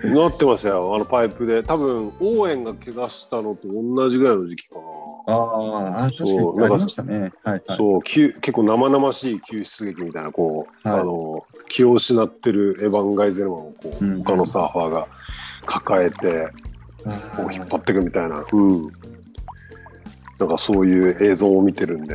[0.08, 0.94] なってましたよ。
[0.94, 1.62] あのパイプで。
[1.62, 4.80] 多分オーエンが怪我したのと同じぐらいの時期かな。
[5.28, 7.20] ああ、確かにありましたね。
[7.20, 7.62] はい、はい。
[7.76, 11.00] そうきゅ結構生々しい救出劇みたいなこう、はい。
[11.00, 15.08] あの気を失ってるエヴァン・ガイゼルマンをこう、うん他のサーファーが
[15.66, 16.48] 抱えて
[17.04, 18.60] あこう引っ張っていくみたいな、う。
[18.60, 18.90] ん、
[20.38, 22.14] なんかそういう映像を見てるんで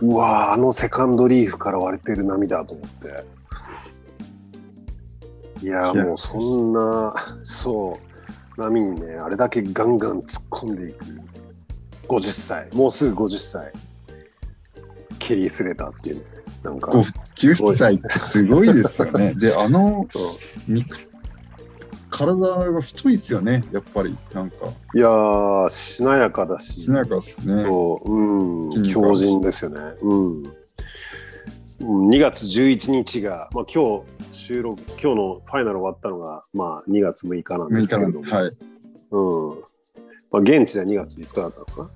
[0.00, 3.38] うわーあのセカンドリーフから割れてる波だと思って。
[5.60, 7.98] いやもうそんなそ
[8.56, 11.04] う波にねあれだけガンガン突っ込んでいく
[12.08, 13.72] 50歳もうすぐ50歳
[15.18, 16.24] ケリー・スレーターっていう
[16.62, 19.34] なんかご90歳ってすごいですよね。
[19.34, 20.06] で、あの
[20.66, 21.08] 肉、
[22.10, 22.36] 体
[22.72, 24.16] が太いですよね、やっぱり。
[24.34, 24.56] なんか、
[24.94, 27.64] いやーしなやかだししなやかですね。
[27.64, 29.80] そう、うん、強靭ですよね。
[30.02, 30.42] うん。
[30.42, 30.52] うん
[31.80, 38.52] 2月11日が、まあ、今日収録、今日のファイナル終わったのが、まあ、2月6日なんで6日すけれどはい。
[39.12, 39.62] うん。
[40.30, 41.90] まあ、現地では2月5日だったのかな。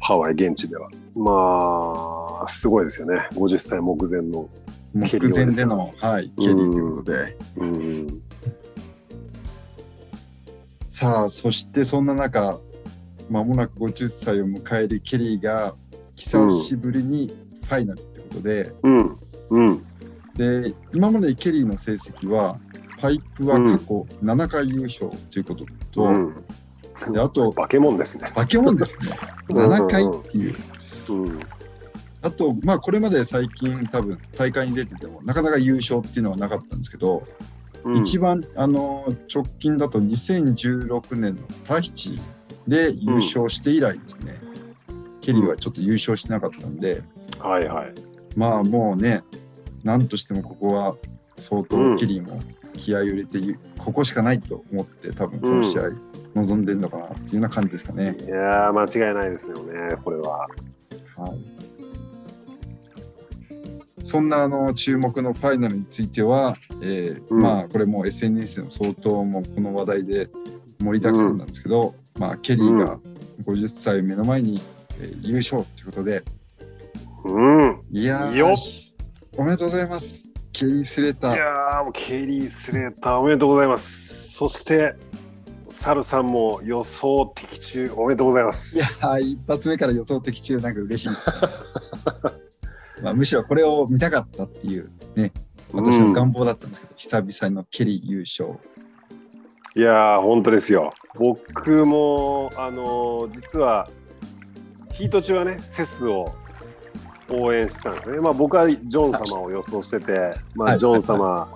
[0.00, 0.90] ハワイ現地では。
[1.14, 3.28] まあ、すごいですよね。
[3.32, 4.48] 50歳目前の。
[4.92, 7.36] 目前での、はい、ケリーということで。
[7.56, 8.22] うん。
[10.88, 12.58] さあ、そしてそんな中、
[13.30, 15.74] まもなく50歳を迎えるケリーが、
[16.16, 19.14] 久しぶりにファイナルってことで、うん。
[19.50, 19.86] うん。
[20.34, 22.58] で、今までケリーの成績は、
[23.00, 26.44] パイプは過去7回優勝ということと、うん。
[27.12, 28.30] であと、化け物ですね。
[28.34, 29.18] 化け物ですね。
[29.48, 30.56] うん7回っていう。
[31.10, 31.40] うん。
[32.22, 37.26] あと、まあ、これまで最近、多分大会に出てても、なかなか優勝っていうのはなかったんですけど、
[37.84, 42.20] うん一番あの直近だと2016年のタヒチ
[42.66, 44.40] で優勝して以来ですね、
[45.20, 47.02] ケリーはちょっと優勝してなかったんで、
[47.38, 47.94] はいはい。
[48.36, 49.22] まあもうね、
[49.82, 50.96] なんとしてもここは
[51.36, 52.40] 相当うんケリーも
[52.72, 53.38] 気合を入れて、
[53.76, 55.90] ここしかないと思って、多分この試合、
[56.34, 58.16] 臨んでるのかなっていうような感じですかね。
[58.20, 60.38] いやー、間違いないですよね、これは。
[60.38, 60.48] は
[61.28, 61.44] い、
[64.02, 70.28] そんなあの注目のファイナルについては、えーうんまあこれも SNS でも相当もうこの話題で
[70.80, 72.98] 盛りだくさんなんですけど、まあケリーが
[73.44, 74.60] 50歳目の前に、
[75.00, 76.22] えー優勝ということで、
[77.24, 77.80] うん。
[77.92, 78.56] いやーよっ
[79.36, 80.28] おめでとうございます。
[80.52, 81.34] ケリー・スレーター。
[81.34, 84.32] いやーもうケリー・スレーターおめでとうございます。
[84.32, 84.94] そして、
[85.74, 88.78] サルさんも予想的中おめでとうございます。
[88.78, 91.34] いやー一発目から予想的中なんか嬉しいです、ね
[93.02, 95.32] まあ、むしろこれを見たかったっていうね
[95.72, 98.50] 私の願望だったんですけど、久々のケリー優勝
[99.74, 100.92] いやー本当ですよ。
[101.18, 103.88] 僕も、あのー実は、
[104.92, 106.32] ヒート中はね、セスを
[107.28, 108.20] 応援してたんですね。
[108.20, 111.48] まあ僕はジョン様を予想してて、まはいあジョン様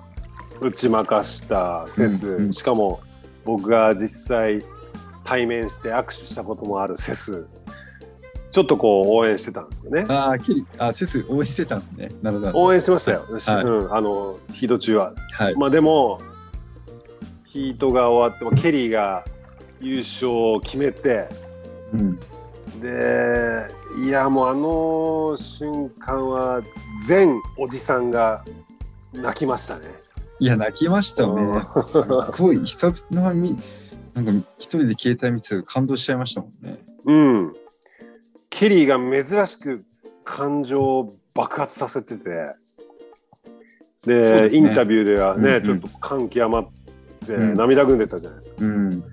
[0.59, 2.99] 打ち負かしたセス、うんうんしかも
[3.57, 4.63] 僕が実際
[5.23, 7.47] 対面して握手したこともあるセス
[8.51, 12.09] ちょっとこう応援してたんですよねああ、ケリー、あ、セス応援してたんですね。
[12.21, 12.63] なるほど。
[12.63, 15.55] 応援しましたよ、はいうん、あのヒート中ははい。
[15.55, 16.19] まあでも
[17.45, 19.23] ヒートが終わってまあケリーが
[19.79, 21.27] 優勝を決めて
[21.93, 22.19] うん。
[22.81, 23.67] で
[24.03, 26.61] いやもうあの瞬間は
[27.05, 28.43] 全おじさんが
[29.13, 29.85] 泣きましたね。
[30.39, 31.59] いや、泣きましたうんね。
[31.61, 32.03] すっ
[32.37, 33.57] ごい、久々に、
[34.13, 36.79] なんか一人で携帯見て感動しちゃいましたもんね。
[37.05, 37.53] うん。
[38.49, 39.83] ケリーが珍しく
[40.23, 42.29] 感情を爆発させてて、
[44.05, 46.69] でねインタビューではね、うんうんちょっと感極まっ
[47.25, 48.55] てうん涙ぐんでたじゃないですか。
[48.59, 49.03] うん。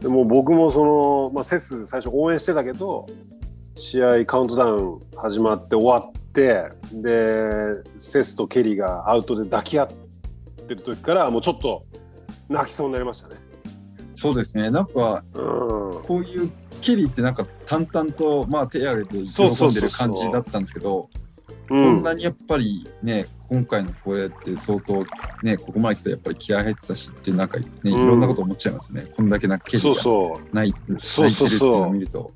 [0.00, 3.06] でも僕もその、まあ、セス最初応援してたけど
[3.74, 7.48] 試合カウントダウン始まって終わってで
[7.96, 9.94] セスとケリーがアウトで抱き合って
[10.74, 11.84] る時からもうちょっと
[12.48, 13.36] 泣きそうになりましたね。
[14.14, 14.70] そうですね。
[14.70, 15.42] なんか、うん、
[16.02, 16.50] こういう
[16.80, 21.10] ケリーってなんか淡々と、まあ、手挙げて喜そうそうんそうそうでる感じだったんですけど、
[21.66, 25.02] うこんなにやっぱりね、今回のこうやって相当
[25.42, 29.06] ね、ここまで来たらやっぱり気合入ってたしって、なんかね、いろんなこと思っちゃいますね。
[29.14, 32.32] こんだけなんかケリそうーがそ泣いそうそうそう泣いてるっていうのを見ると。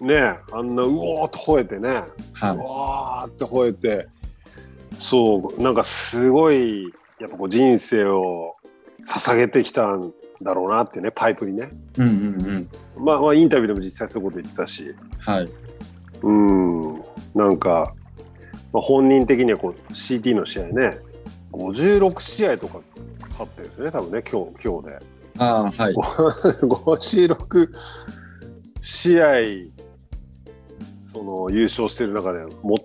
[0.00, 4.08] うねあんなうおーっと吠えてね、はうわーって吠えて
[4.96, 8.56] そうなんかすごいやっぱこう人生を
[9.04, 11.70] 捧げてきたんだろうなってねパイプにね。
[11.98, 12.00] い。
[12.00, 13.04] うんうんうん。
[13.04, 15.48] まあ、まあインタビューでも実際そういうこと言ってたし、はい。
[16.22, 17.02] うん、
[17.34, 17.94] なんか、
[18.72, 20.98] まあ、本人的にはこう CT の試合ね、
[21.52, 22.80] 56試合とか
[23.30, 24.98] 勝ってるんですよね、多分ね、今日今日で。
[25.38, 25.94] ああ、はい。
[25.94, 27.68] 56
[28.82, 29.26] 試合、
[31.06, 32.40] その優勝してる中で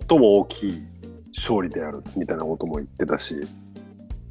[0.08, 0.82] 最も大きい
[1.34, 3.40] 勝利であるみたいなことも言ってたし、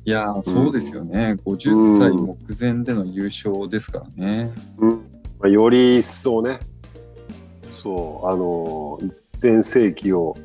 [0.06, 1.38] いやー、そうですよね。
[1.46, 4.52] 50歳目前での優勝ですからね。
[4.78, 4.90] うん
[5.40, 6.60] まあ、より一層ね、
[7.76, 9.00] そう、あの、
[9.38, 10.36] 全盛期を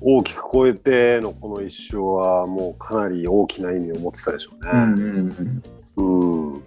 [0.00, 4.70] 大きく超えてのこの一勝は、もうかなり大きな意味を持ってたでしょうね。
[4.72, 5.62] うんうん
[5.96, 6.52] うん。
[6.52, 6.62] うん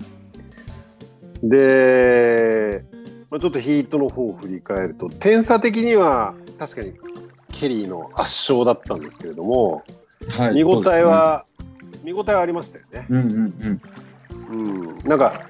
[1.43, 2.85] で、
[3.29, 6.93] まあ、ちょっとヒートの方を振り返ると、点差的には確かに
[7.51, 9.83] ケリーの圧勝だったんですけれども、
[10.29, 10.55] はい。
[10.55, 11.45] 見応えは、
[12.03, 13.05] 見応えはありましたよね。
[13.09, 13.81] そうんうん
[14.51, 14.91] うん。
[14.93, 15.47] うん、なんか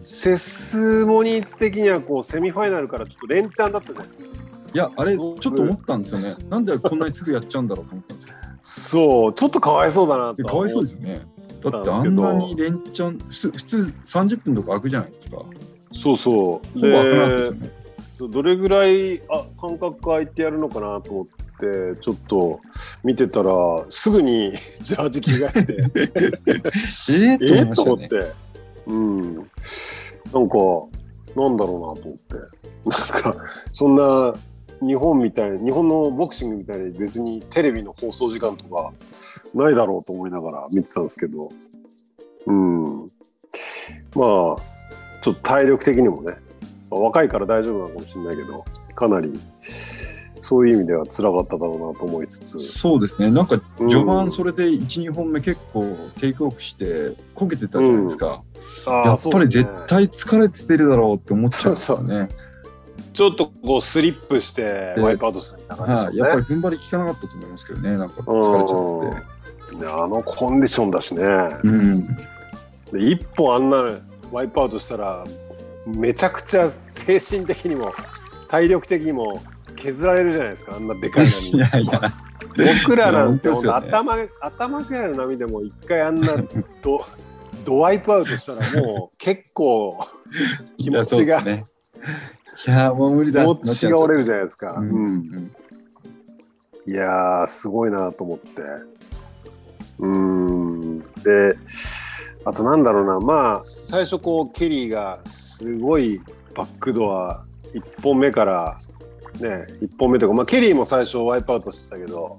[0.00, 4.28] セスモニーツ的にはこうセミファイナルからちょっと連チャンだったじゃないですか。
[4.74, 6.34] いや、あれ、ちょっと思ったんですよね。
[6.48, 8.34] なんでこんなにすぐやっちゃうんだろうと思ったんですよ。
[8.62, 10.36] そう、ちょっとかわいそうだなと。
[10.36, 11.20] でかわいそうですよね。
[11.62, 15.36] だってあんなに連チャン、ふ普通30分とか空くじゃないですか。
[15.36, 15.46] ほ
[15.92, 16.80] そうそう。
[16.80, 17.70] ぼ空かなかったですよね。
[18.18, 21.26] どれぐらいあ間隔空いてやるのかなと思っ
[21.62, 22.60] てちょっと
[23.04, 23.52] 見てたら
[23.88, 27.38] すぐに ジャージ着替えて。
[27.46, 28.32] ええと思って。
[28.86, 29.34] うん。
[29.36, 30.58] なんか
[31.36, 32.34] なんだろうなと思って。
[32.84, 33.36] なんか
[33.70, 34.34] そんな
[34.80, 38.92] 日本みたい日本のボクシングみたいに別にテレビの放送時間とか
[39.54, 41.50] ないだろうと思いながら見てたんですけど。
[42.46, 43.02] うん。
[43.04, 44.72] まあ
[45.22, 46.36] ちょっと体力的にもね
[46.90, 49.32] まあ若いから大丈夫なのかもしれないけどかなり
[50.52, 53.30] そういう意味では辛かっただろうなと思いつつそうですね。
[53.30, 58.42] なんかうん序盤それで1、2本目結構テイクオフしてこけてたじゃないですか。
[58.86, 62.28] あーやっぱり絶対疲れてるだろうって思っちゃうんですよね。
[63.14, 66.18] ちょっとこうスリップしてワイプアウトした感じですね。
[66.18, 67.96] やっぱり踏ん張り効かなかったと思いますけどね。
[67.96, 69.22] なんか疲れちゃってて。
[69.76, 71.24] うんあのコンディションだしね。
[71.62, 72.04] うん。
[72.92, 73.98] で一本あんな
[74.30, 75.24] ワイプアウトしたら
[75.86, 77.94] めちゃくちゃ精神的にも
[78.48, 79.42] 体力的にも
[79.82, 82.12] 削られるじゃないですかあんなでかいい波やいや、
[82.84, 86.28] 僕らなんて頭頭くらいの波でも一回あんな
[86.82, 87.04] ド
[87.64, 89.98] ドワイプアウトしたらもう結構
[90.78, 91.64] 気持ちが、ですね。
[92.66, 93.42] いや、もう無理だ。
[93.42, 94.72] 気持ちが折れるじゃゃないですか。
[94.72, 94.88] うん。
[94.88, 95.52] うん。
[96.86, 98.62] いやーすごいなと思って。
[99.98, 100.98] うーん。
[101.22, 101.56] で
[102.44, 103.20] あとなんだろうな。
[103.20, 106.20] まあ最初こうケリーがすごい
[106.54, 108.76] バックドア1本目から
[109.42, 112.38] ね1本目とか、まあ、ケリーも最初ワイプアウトしてたけど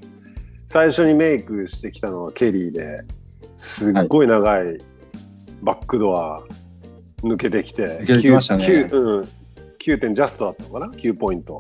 [0.66, 3.02] 最初にメイクしてきたのはケリーで
[3.56, 4.78] すっごい長い
[5.62, 6.44] バックドア
[7.24, 8.66] 抜けてきて、抜けてきましたね。
[8.66, 9.30] 9うん、
[9.80, 11.58] 9点ジャストだったのかな？9ポイント。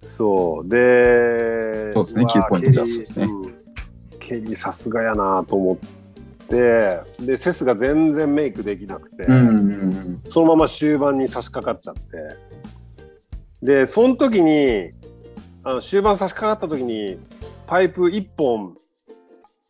[0.00, 0.68] そう。
[0.68, 2.24] でそうですね。
[2.24, 3.28] わ9ポイントジャストですね。
[4.20, 4.44] ケリーうん。
[4.44, 10.20] ケリーさすがやなと思ってでセスが全然メイクできなくて、うんうんうん。
[10.28, 12.48] そのまま終盤に差し掛かっちゃって
[13.62, 14.92] でその時に
[15.64, 17.18] あの終盤差し掛かった時に
[17.66, 18.76] パイプ1本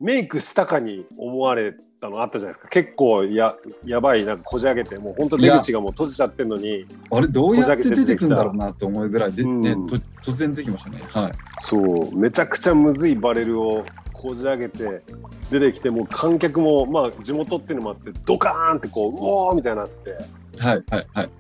[0.01, 11.01] メイクしたかに思われたのあったじゃないですか結構ややばいなんかこじ開けてもう本当出口がもう閉じちゃってるのにあれどうやって出てくんだろうなと思うぐらいで、うんねと突然出てきましたね。
[11.09, 11.33] はい。
[11.61, 15.03] そうめちゃくちゃむずいバレルをこじ開けて
[15.51, 20.11] 出てきてもう観客もまあ地元っていうのもあってドカーンってこううおーみたいになって
[20.59, 21.31] はいはいはい。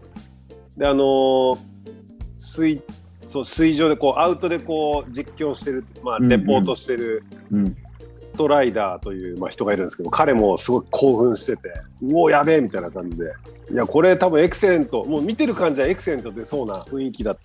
[0.76, 1.67] であのー
[2.38, 2.82] 水
[3.22, 7.76] そう水上でこうアウトでこう実況してる、まあ、レポートしてるうん。
[8.34, 11.72] ストライダーという、まあ、人がいるんですけど彼もすごい興奮してて
[12.02, 13.24] うおやべえみたいな感じで
[13.72, 17.38] いやこれ多分エクセレントもう見てる感じはエクセレント出そうな雰囲気だっ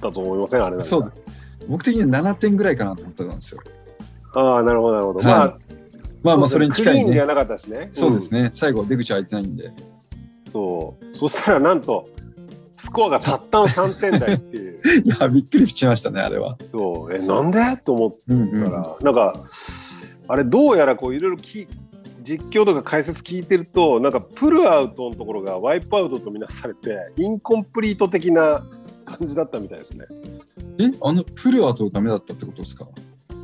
[0.00, 0.62] たと思いません？
[0.62, 1.12] あれなんかそうだ。
[1.68, 3.60] 僕的には7点ぐらいかなと思ったんですよ。
[4.34, 5.58] ああなるほどなるほど、はいまあ
[6.22, 7.00] まあまあそれに近いね。
[7.04, 8.50] クリーンではなかったしねそうですね。
[8.54, 9.64] 最後出口開いてないんで。
[9.64, 9.72] うん
[10.50, 12.08] そうそしたらなんと
[12.80, 14.80] スコアがたったの3点台っていう。
[15.04, 16.56] いや、びっくりしましたね、あれは。
[16.72, 17.14] そう。
[17.14, 17.58] えなんで？
[17.84, 18.64] と思っうんうん。
[18.64, 19.34] たら、なんか
[20.28, 21.66] あれどうやらこういろいろき
[22.22, 28.62] 実況とか解説聞いてるとなんかプルアウトのところがワイプアウトとみなされてインコンプリート的な
[29.04, 30.04] 感じだったみたいですね。
[30.78, 32.86] え、あの、フルアートダメだったってことですか？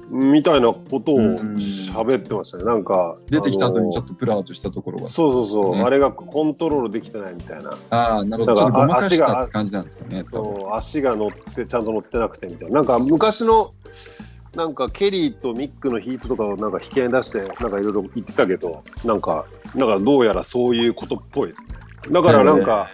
[0.09, 2.65] みたいなことをうん喋ってましたね。
[2.65, 5.09] なんか出てきた後にちょっっとプルアートしたところが。
[5.09, 7.71] そうそうそう、ねあれがコントロールできてないみたいな。
[7.91, 8.57] ああ、なるほど。
[8.57, 10.23] ちょっとごまかし足がたって感じなんですかね。
[10.23, 12.75] そう足が乗ってちゃんと乗ってなくてみたいな。
[12.77, 13.73] なんか昔の
[14.55, 19.45] なんかケリーとミックのヒートとかをなんか引き合いに出してなんかいろいろ言ってたけどなんか
[19.75, 21.75] なんかどうやらそういうことっぽいですね。
[22.11, 22.91] だからなんか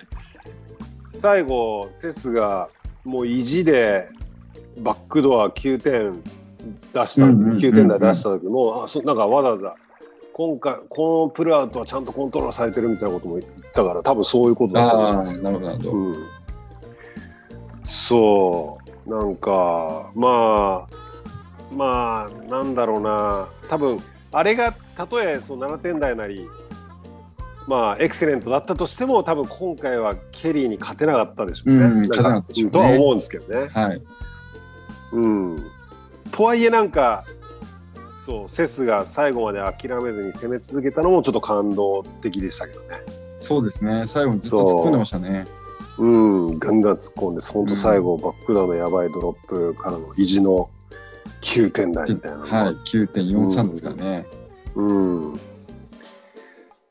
[1.05, 2.69] 最後セスが
[3.05, 4.09] もう意地で
[4.79, 6.23] バックドア9点
[6.93, 9.75] 出した、うんうんうんうん9点台出した時もあそなんかわざわざ
[10.33, 15.91] 今回このプルアウトはちゃんとコントロールされてるみたいなことも言ってたから多分そういうことだと思いああ、ますよなるほど。
[15.93, 16.17] うん、
[17.85, 24.01] そうなんかまあまあなんだろうな多分
[24.33, 26.47] あれがたとえその7点台なり
[27.67, 31.85] まあエクセレントだったとしても多分今回はケリーに勝てなかったでしょうね。
[31.85, 33.69] うん勝てなかったでしょうねとは思うんですけどね。
[33.69, 34.03] はい。
[35.13, 35.67] うん、
[36.33, 37.23] とはいえなんか
[38.25, 43.01] そうセスが最後まで諦めずに攻め続けたのもちょっと感動的でしたけどね。
[43.41, 44.07] そうですね。
[44.07, 45.45] 最後にずっと突っ込んでましたね。
[45.99, 50.71] うん、ガンガン突っ込んで、本当最後、バックダウンのやばいドロップからの意地の
[51.43, 52.75] 9点台みたいなはい。
[52.75, 54.25] 9.43ですからね。
[54.75, 55.41] うん。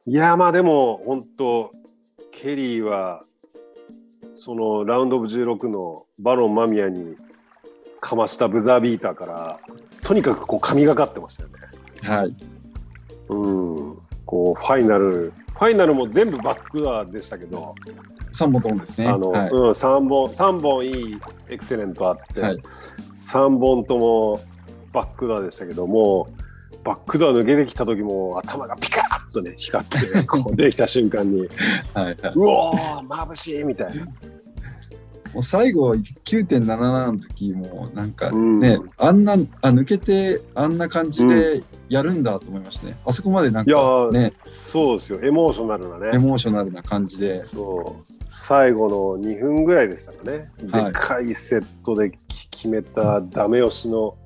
[0.05, 1.71] いや、まあでも、本当
[2.31, 3.23] ケリーは、
[4.35, 7.15] そのラウンドオブ16のバロン間宮に
[8.01, 9.59] かましたブザービーターから、
[10.01, 11.55] とにかくこう神がかってましたよね。
[12.01, 12.35] はい。
[13.29, 13.97] うん。
[14.25, 17.75] こう、ファイナル、ファイナルも全部バックダウンでしたけど、
[18.33, 19.07] 3本ともですね。
[19.07, 19.49] あの、はい。
[19.49, 22.57] うん、3本、三本いいエクセレントあって、はい
[23.13, 24.41] 3本とも
[24.91, 26.29] バックダウンでしたけども、
[26.83, 31.47] バックダウン抜けてきた時も頭がピカッとね、光って、こう出てきた瞬間に、
[31.93, 32.05] はい。
[32.05, 32.15] はい。
[32.35, 34.07] うおー、眩しいみたいな。
[35.33, 38.59] もう最後9.77の時もなんかうん。
[38.59, 39.37] ね、あんなあ
[39.69, 42.97] 抜けてあんな感じでやるんだと思いましたね。
[43.05, 46.11] あそこまでなんかーね、そうですよ、エモーショナルなね。
[46.13, 48.03] エモーショナルな感じで、そう。
[48.25, 50.85] 最後の2分ぐらいでしたかね、はい。
[50.85, 52.11] でかいセットで
[52.51, 54.17] 決めたダメ押しの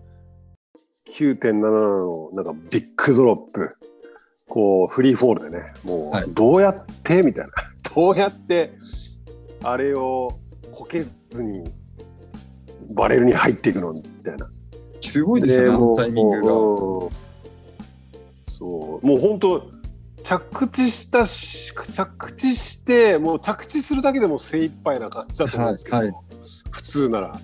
[1.09, 3.75] 9.7のなんかビッグドロップ。
[4.47, 6.25] こうフリーフォールでねもはい。
[6.25, 7.23] うどうやって？
[7.23, 7.51] みたいな。
[7.95, 8.73] どうやって？
[9.63, 10.37] あれを
[10.75, 11.63] こけずに
[12.91, 14.49] バレルに入っていくのみたいな。
[14.99, 16.53] すごいですよね、あのタイミングが。
[16.53, 17.25] うん
[18.47, 19.69] そうもう本当
[20.23, 26.15] 着地したし着地してもう着地するだけでも精一杯な感じだと思うんですけど、はいはい
[26.71, 27.39] 普通なら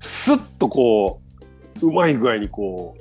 [0.00, 1.20] スッとこ
[1.80, 2.96] ううまい具合にこ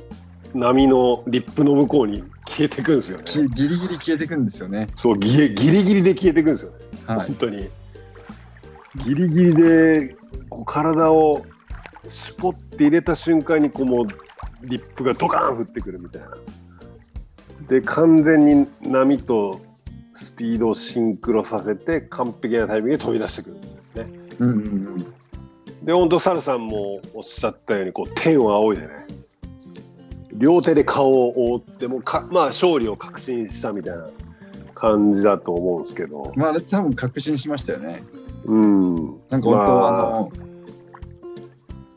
[0.54, 3.24] う波のリップの向こうに消えていくんですよね。
[3.26, 4.88] きギリギリ消えてくんですよね。
[4.96, 6.78] そうギリギリギリで消えていくんですよね。
[7.06, 7.28] はい。
[7.28, 7.70] 本当に
[8.96, 10.16] ギリギリで
[10.50, 11.46] こう体を
[12.08, 14.08] 絞って入れた瞬間にこうもう
[14.64, 16.30] リップがドカーン降ってくるみたいな
[17.68, 19.60] で完全に波と
[20.14, 24.60] スピードをシンクロさせて完璧なタイミングで飛び出してくるんだよねうんうんう
[24.98, 25.14] ん。
[25.84, 28.94] で本当サルさんもおっしゃったようにこう天を仰いでね
[30.34, 34.08] 両手で顔を覆ってもうかまあ勝利を確信したみたいな
[34.74, 38.04] 感じだと思うんですけどまあ、あれ多分確信しましたよね。
[38.46, 39.06] うん。
[39.30, 40.18] なんか本当、まあ。
[40.18, 40.32] あの、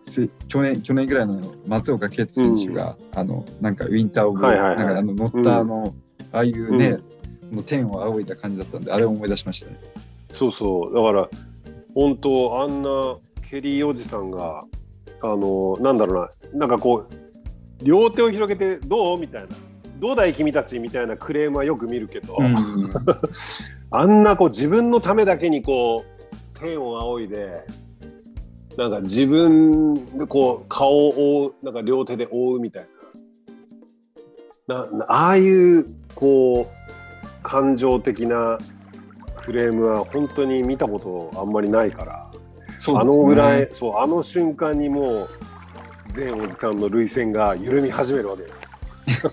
[0.03, 4.77] せ去年去年ぐらいの松岡啓太選手が、あのなんかウィンターオブ、はいはいはい。
[4.79, 5.95] なんかあの乗ったあの、
[6.33, 6.99] ああいうね、
[7.53, 9.79] の天を仰いだ感じだったんであれを思い出しましたね。
[10.31, 10.95] そうそう。
[10.95, 11.29] だから
[11.95, 13.17] 本当あんな
[13.49, 14.65] ケリーおじさんが
[15.23, 19.21] あのなんだろうななんかこう両手を広げてどう？
[19.21, 19.49] みたいな。
[19.99, 20.79] どうだい君たち？
[20.79, 22.55] みたいなクレームはよく見るけど、うん。
[23.91, 26.16] あんなこう自分のためだけにこう
[26.59, 27.65] 天を仰いで
[28.77, 32.89] なんか自分でこう顔を覆うなんか両手で覆うみたい
[34.69, 34.85] な。
[34.85, 35.85] ななああいう
[36.15, 38.59] こう感情的な
[39.37, 40.99] クレームは本当に見たこ
[41.33, 43.05] とあんまりないから、ね。
[43.05, 45.29] のぐらいそうあの瞬間にもう
[46.09, 48.61] 全おじさんの涙腺が緩み始めるわけです。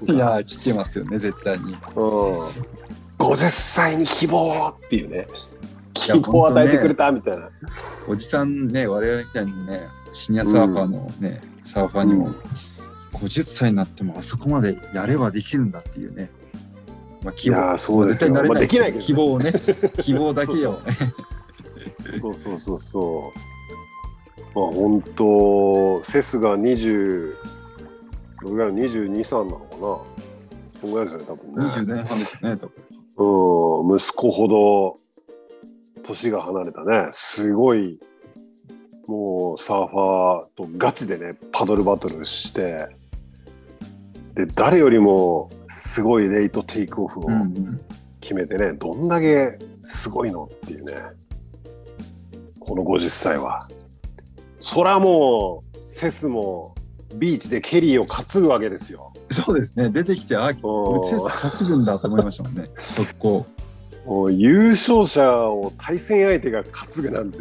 [0.07, 0.13] よ。
[0.15, 1.71] いやー来てますよね絶対に。
[1.71, 1.75] うん、
[3.17, 5.27] 50歳に希望っていうね
[5.93, 7.49] 希や望を与えてくれたみたいな。
[8.09, 9.81] おじさんね我々みたいにね
[10.13, 12.29] シニアサーファーのね、サーファーにも、
[13.13, 16.29] 50歳になってもあそこまでやればできるんだっていうね。
[17.23, 19.03] まあ希いやーそうですまあできないけどね。
[19.05, 19.53] 希望をね。
[19.99, 20.97] 希望だけそをね
[21.95, 23.33] そうそうそうそ
[24.55, 24.59] う。
[24.59, 27.33] まあ本当セスが20
[28.41, 29.97] どれぐらい？22、3なのかな？
[30.81, 31.65] そんぐらいですよね多分ね。
[31.65, 33.89] 20前半ですよね多分。
[33.89, 35.02] うん、息子ほど
[36.03, 37.99] 年が離れたね、すごい、
[39.07, 42.87] もうサーファーとガチでね、パドルバトルして、
[44.35, 47.81] で、誰よりもすごいレイトテイクオフをうんうん。
[48.23, 50.93] 決めてね、どんだけすごいのっていうね、
[52.57, 53.67] この50歳は。
[54.61, 56.73] そらもう、セスも
[57.15, 59.11] ビーチでケリーを担ぐわけですよ。
[59.29, 59.89] そうですね。
[59.89, 62.65] 出てきてあセス担ぐんだと思いましたもんね。
[62.75, 63.45] 速攻
[64.05, 67.37] もう優勝者を対戦相手が担ぐなんて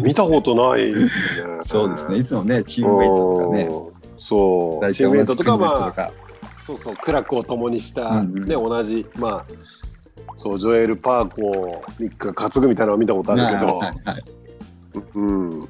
[0.00, 1.56] 見たことないですよね。
[1.60, 2.18] そうですね。
[2.18, 3.64] いつもねチームメイトとかね。
[3.64, 3.92] うん。
[4.16, 4.84] そう。
[4.84, 6.10] 大チームメイトとかまあ
[6.58, 8.44] そうそう苦楽を共にした、うんうん。
[8.44, 9.44] ね同じまあ
[10.34, 14.22] そうジョエル・パーコをミックが担ぐみたいなのは見たことあるけど、はいはい。
[15.14, 15.62] うん、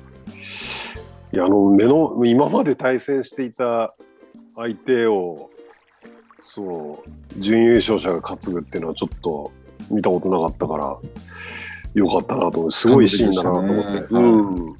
[1.32, 3.94] いやあの目の今まで対戦していた
[4.56, 5.50] 相手を
[6.50, 9.52] そう準優勝者が担ぐっていうのはちょっと
[9.90, 10.98] 見たことなかったから
[11.92, 12.70] よかったなと思う。
[12.70, 14.76] すごいシーンだなと思って、ねうん。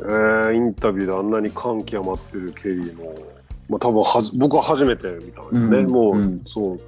[0.00, 3.14] えーインタビューであんなに感極まってるケリーの、
[3.70, 5.90] まあ、多分はじ僕は初めて見たんですよね、うん。
[5.90, 6.42] もう、うん。
[6.44, 6.80] そう。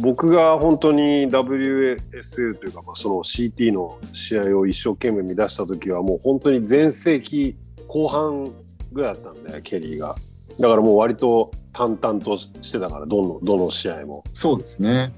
[0.00, 7.54] 僕が本当に WSL というか、まあ、その CT の試合を一生懸命見出した時はもう本当に全盛期
[7.86, 8.50] 後半
[8.90, 10.16] ぐらいだったんでケリーが
[10.62, 15.12] だからもう割と淡々としてたからどのどの試合も、そうですね。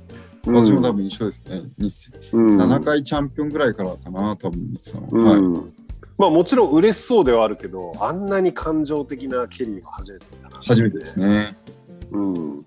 [0.47, 0.55] うん。
[0.55, 2.57] 私も多分一緒ですね、日うん。
[2.59, 5.53] 7回チャンピオンぐらいからかな多分見てたの、うん。
[5.53, 5.73] はい。
[6.17, 11.55] まあもちろん嬉しそうではあるけどあんなに感情的なケリーは初めてだな初めてですね。
[12.13, 12.67] うん、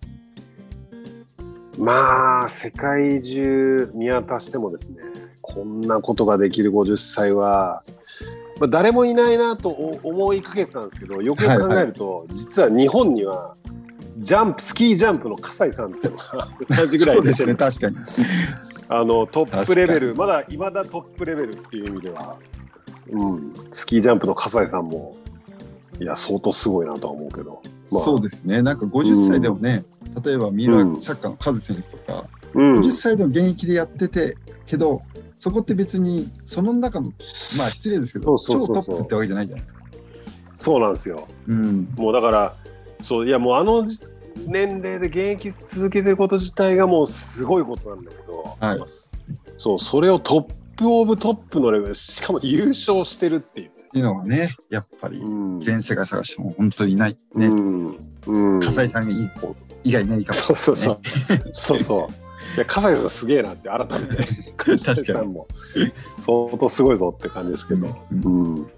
[1.80, 4.98] まあ世界中見渡してもですね
[5.42, 7.82] こんなことができる50歳は、
[8.60, 13.56] まあ、誰もいないなとお思いかけてたんですけどよくよく考えると、実は日本には
[14.20, 17.98] ジャンプスキージャンプの葛西さんっていうのが同じぐらいう出てる、ね確かに。
[18.90, 22.36] あのトップレベル確まだいまだトップレベルっていう意味では、
[23.12, 25.16] うん、スキージャンプの葛西さんも
[26.00, 28.62] いや相当すごいなとは思うけど、まあ、そうですね。
[28.62, 29.84] なんか50歳でもね、
[30.24, 31.02] 例えば三浦うん。
[31.02, 32.80] サッカーのカズ選手とか、うん。
[32.80, 34.36] 50歳でも現役でやってて
[34.66, 35.04] けど
[35.38, 37.12] そこって別にその中の
[37.58, 39.82] まあ失礼ですけど超トップってわけじゃないじゃないですか。
[40.54, 41.28] そうなんですよ。
[41.48, 42.56] うん、もうだから
[43.02, 44.00] そういやもうあのじ
[44.48, 48.80] 年齢で現役続けてること自体がもうすごいことなんだけど、はい。
[49.58, 55.60] そうそれをトップオブトップのレベルしかも優勝してるっていう、っていうのがねやっぱりうん。
[55.60, 57.98] 全世界探しても本当にいないね、うん。
[58.28, 61.00] うん、葛西さんがいい子以外ねいいかそうそうそう、
[61.52, 62.27] そうそう
[62.58, 64.24] いや葛西さんすげえなって改めて。
[64.58, 65.48] 葛西さんも。
[66.12, 68.56] 相当すごいぞって感じですけど、うん。
[68.56, 68.72] うん。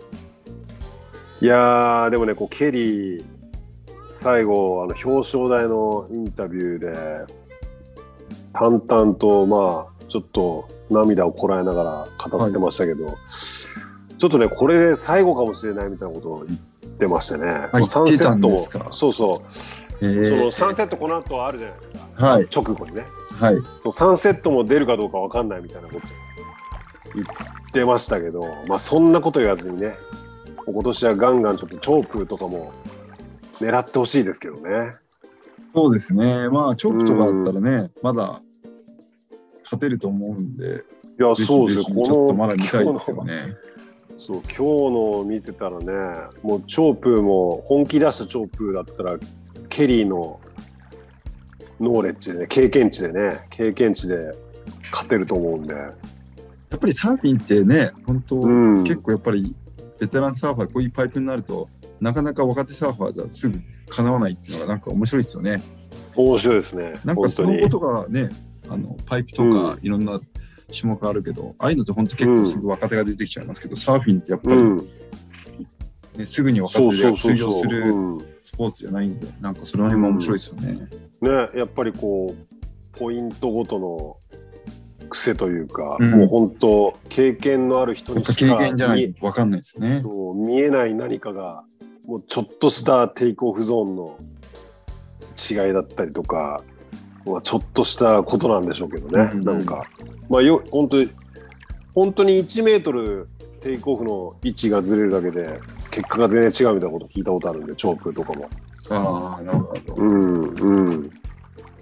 [1.41, 3.25] いやーでもねこうケリー
[4.09, 7.33] 最後あの表彰台のインタビューで
[8.51, 13.15] 淡々とまあちょっと涙をこらえながら語ってましたけど、
[14.17, 16.59] ちょっとねこれで最後かもしれないみたいなことを言っ
[16.97, 17.45] てましたね。
[17.45, 18.89] もう言ってたんもですか？
[18.91, 19.41] そうそ
[20.01, 22.47] う、えそのー3セットこの後あるじゃないですか、はい。
[22.53, 23.05] 直後にね。
[23.39, 23.55] はい
[23.91, 26.07] その3セットも出るかどうかわかんないみたいなこと
[27.15, 29.95] 言ってましたけど、まあそんなこと言わずにね、
[30.65, 32.71] 今年はガンガンちょっとチョープとかも
[33.59, 34.95] 狙ってほしいですけどね。
[35.73, 38.41] そうですねまあチョークとかだったらね、まだ
[39.63, 40.83] 勝てると思うんで
[41.19, 41.83] いや、ぜそうですよ。
[41.83, 43.55] ひぜひちょっとまだ見たいですよね。
[44.17, 44.61] そう今日
[45.19, 45.93] の見てたらね、
[46.43, 49.17] もうチョープも本気出したチョープだったら、
[49.69, 50.39] ケリーの
[51.79, 54.31] ノーレッジでね、経験値でね、経験値で
[54.91, 55.73] 勝てると思うんで。
[55.73, 59.55] やっぱりサーフィンってね本当、うん結構やっぱり
[59.99, 61.67] ベテランサーファーこういうパイプになると
[61.99, 63.59] なかなか若手サーファーじゃすぐ
[63.89, 65.61] かなわないっていうのがなんか面白いですよね。
[66.15, 66.83] 面白いですね。
[66.83, 68.29] なんか本当にスノボとかね、
[68.69, 70.19] あのパイプとかいろんな
[70.71, 74.77] 種目あるけど、ああいうのって本当結構すぐ若手が出てきちゃいますけど、サーフィンってやっぱり、うん、
[76.17, 77.35] ねすぐに若そう手がそうそうそう。
[77.35, 80.87] 通用するうんスポーツじゃないんで、なんかその辺も面白いですよね。
[81.21, 84.17] ね、やっぱりこうポイントごとの
[85.09, 89.99] 癖というか、うんもう本当経験のある人にしか経験じゃな見いと分かんないですね。
[90.01, 91.63] そう見えない何かが
[92.05, 94.17] もうちょっとしたテイクオフゾーンの
[95.37, 96.61] 違いだったりとか、
[97.25, 99.83] まあ、ちょっとしたことなんでしょうけどね、うんなんか、
[100.29, 101.09] まあ、よ本当に
[101.93, 103.29] 本当に1メートル
[103.61, 105.59] テイクオフの位置がずれるだけで
[105.91, 108.49] 結果が全然違うみたいなこと聞いたことあるんでチョークとかも。
[108.91, 109.95] ああ、なるほど。
[109.95, 111.11] うんうん、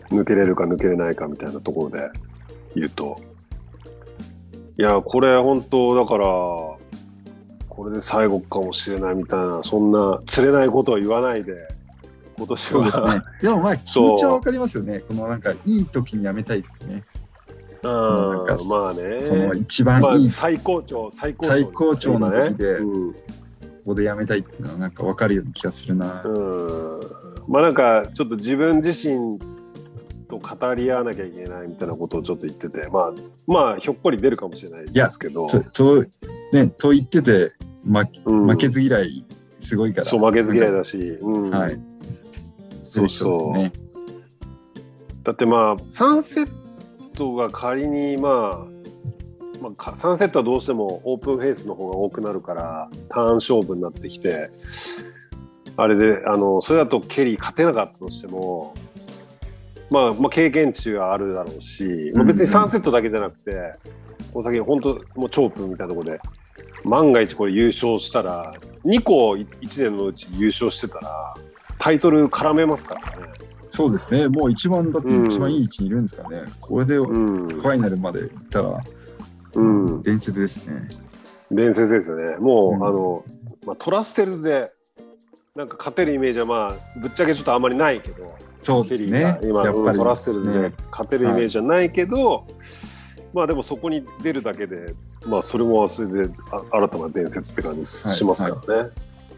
[0.09, 2.09] 抜けれるか抜けれないかみたいなところで
[2.75, 3.15] 言うと
[4.77, 6.77] いやこれ本当だからこ
[7.89, 11.67] れで最後かもしれないみたいなそんな釣れないことは言わないで
[12.37, 13.21] 今年はですね。
[13.41, 14.99] でもまあ気 そう持ちは分かりますよね。
[14.99, 17.03] このなんかいい時にやめたいですね。
[17.83, 23.15] うんなんかまあこのね一番まあいい最高潮最高潮最高潮の時でうん
[23.87, 26.21] ここでやめたいっていうのはなんか分かるような気がするな。
[26.25, 26.99] うん
[27.47, 29.39] まあなんかちょっと自分自身
[30.27, 33.13] と語り合わなきゃいけないみたいなことをちょっと言っててまあ
[33.47, 36.05] まあひょっこり出るかもしれないですけどとと
[36.51, 37.53] ねと言ってて、
[37.85, 39.25] ま、うん負けず嫌い
[39.61, 40.05] すごいから。
[40.05, 41.79] そう負けず嫌いだし、うんはい。
[42.81, 43.73] そうそうですね。
[45.23, 46.49] だってまあサンセッ
[47.15, 48.76] トが仮にまあ、
[49.61, 54.49] まあか、サンセットはどうしてもオープンフェイスの方が多くなるからターン勝負になってきて
[55.75, 58.73] あれであのそれだとケリー勝てなかったとしても、
[59.91, 63.51] まあ、まあ経験値はあるだろうし、まあ、別にサンセットだけじゃなくて、
[64.33, 66.19] この先本当もうチョープみたいなところで
[66.83, 68.53] 万が一これ優勝したら
[68.85, 71.33] 2個1年のうち優勝してたら
[71.79, 73.33] タイトル絡めますからね。
[73.69, 74.27] そうですね。
[74.27, 76.51] もう一番だって一番いい位置にいるんですからね。
[76.59, 78.83] これでフうんァイナルまで行ったら
[79.57, 80.87] うん、伝説ですね。
[81.51, 82.37] 伝説ですよね。
[82.37, 83.23] もう、うんあの、
[83.65, 84.71] まあ、トラッセルズで
[85.55, 89.39] なんか勝てるイメージはまあぶっちゃけちょっとあんまりないけど、そうですね。
[89.41, 92.45] 今やっぱりトラッセルズでね勝てるイメージはないけど、
[93.33, 94.93] まあでもそこに出るだけで、
[95.25, 98.89] まあそれもそれであ新たな伝説って感じしますからね。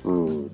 [0.03, 0.51] うん。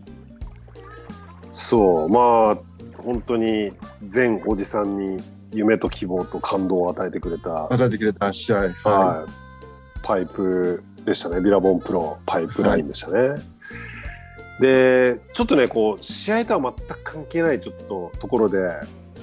[1.49, 2.57] そう、まあ
[2.97, 3.71] 本当に
[4.05, 8.57] 全おじさんに夢と希望と感動を与えてくれた与えてくれた試合。
[8.57, 9.29] ははい、
[10.05, 13.35] パイプでしたね、ビラボンプロパイプラインでしたね。
[14.59, 18.57] で、ちょっとね、こう試合とは全く関係ないちょっとところで、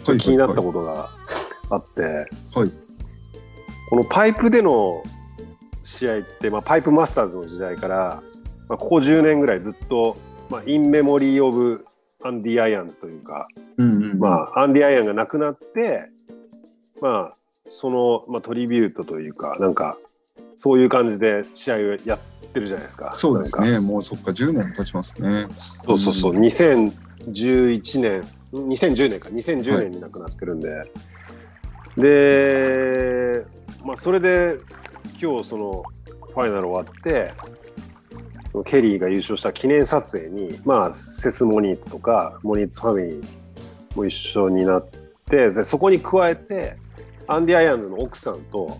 [0.04, 1.08] ちょっと気になったことが
[1.70, 2.26] あって、はい
[3.92, 5.02] このパイプでの
[5.84, 8.22] 試合って、まあ、パイプマスターズの時代から、
[8.66, 10.16] まあ、ここ10年ぐらいずっと、
[10.48, 11.84] まあ、 In Memory of
[12.24, 14.18] Andy Irons というか、うんうん。
[14.18, 16.08] まあ、アンディ・アイアンが亡くなって、
[17.02, 19.98] まあ、その、まあ、トリビュートというか、なんか、
[20.62, 22.18] そういう感じで試合をやっ
[22.52, 23.10] てるじゃないですか。
[23.14, 23.80] そうですね。
[23.80, 25.48] もうそっか、10年経ちますね。
[25.56, 30.84] そうそうそう、2011年、2010年か、2010年に亡くなってるんで、
[31.96, 33.44] で、
[33.84, 34.60] まあ、それで、
[35.20, 35.82] 今日、その、
[36.32, 37.34] ファイナル終わって、
[38.52, 43.24] そのケリーが優勝した記念撮影に、まあ、セス・モニーツとか、モニーツファミリー
[43.96, 44.86] も一緒になっ
[45.28, 46.76] て、でそこに加えて、
[47.26, 48.78] アンディ・アイアンズの奥さんと、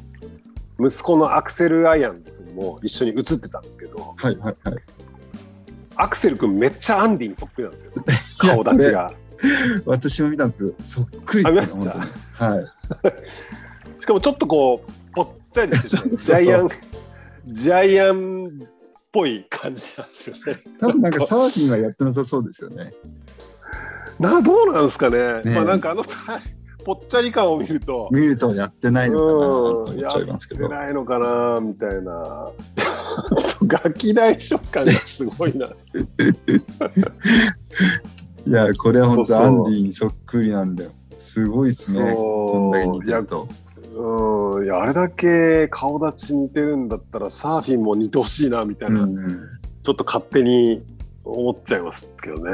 [0.80, 4.78] 息子のアクセル・アイアンズ君も一緒に写ってたんですけど、はいはいはい。
[5.96, 7.92] アクセル君めっちゃアンディにそっくりなんですよ。
[8.62, 9.12] 顔立ちが。
[9.84, 12.02] 私も見たんですけど、そっくりですよ、あ見ま本
[12.38, 12.52] 当に。
[12.54, 12.66] はい。
[14.00, 16.68] しかもちょっとこう、ぽっちゃりしてジャイアン、
[17.48, 18.66] ジャイアンっ
[19.10, 20.62] ぽい感じなんですよね。
[20.80, 22.94] 多分なんかサーフィンはやってなさそうですよね。
[24.18, 25.42] な、どうなんですかね。
[25.42, 26.04] ねまあなんかあの、
[26.84, 30.66] ぽっちゃり感を見ると、見るとやってないのかなとうん、思っやちゃいますけど。
[30.66, 32.50] ってないのかな、みたいな。
[33.66, 35.66] ガキ大将感がすごいな。
[38.46, 40.90] いや、これは本当アンディにそっくりなんだよ。
[41.18, 42.14] すごいですね。
[42.14, 43.48] こんだけと。
[43.94, 49.40] うん、いやあれだけ顔立ち似てるんだったらサーフィンも似てほしいなみたいな、うんうん。
[49.82, 50.82] ちょっと勝手に
[51.24, 52.50] 思っちゃいますけどね。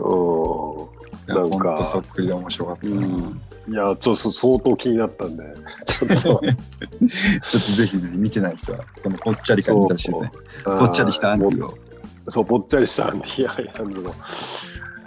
[0.00, 0.93] うい
[1.26, 2.92] や、なんかそっくりで面白かったな。
[2.92, 5.42] うんん、いやちょっと相当気になったんで
[5.86, 10.32] ちょっとちょっとぜひぜひ見てない人は、このぽっちゃり感見てほしね。
[10.64, 11.74] ぽっちゃりしたアンディを。
[12.28, 14.10] そうぽっちゃりしたアンディ・アイアンズの、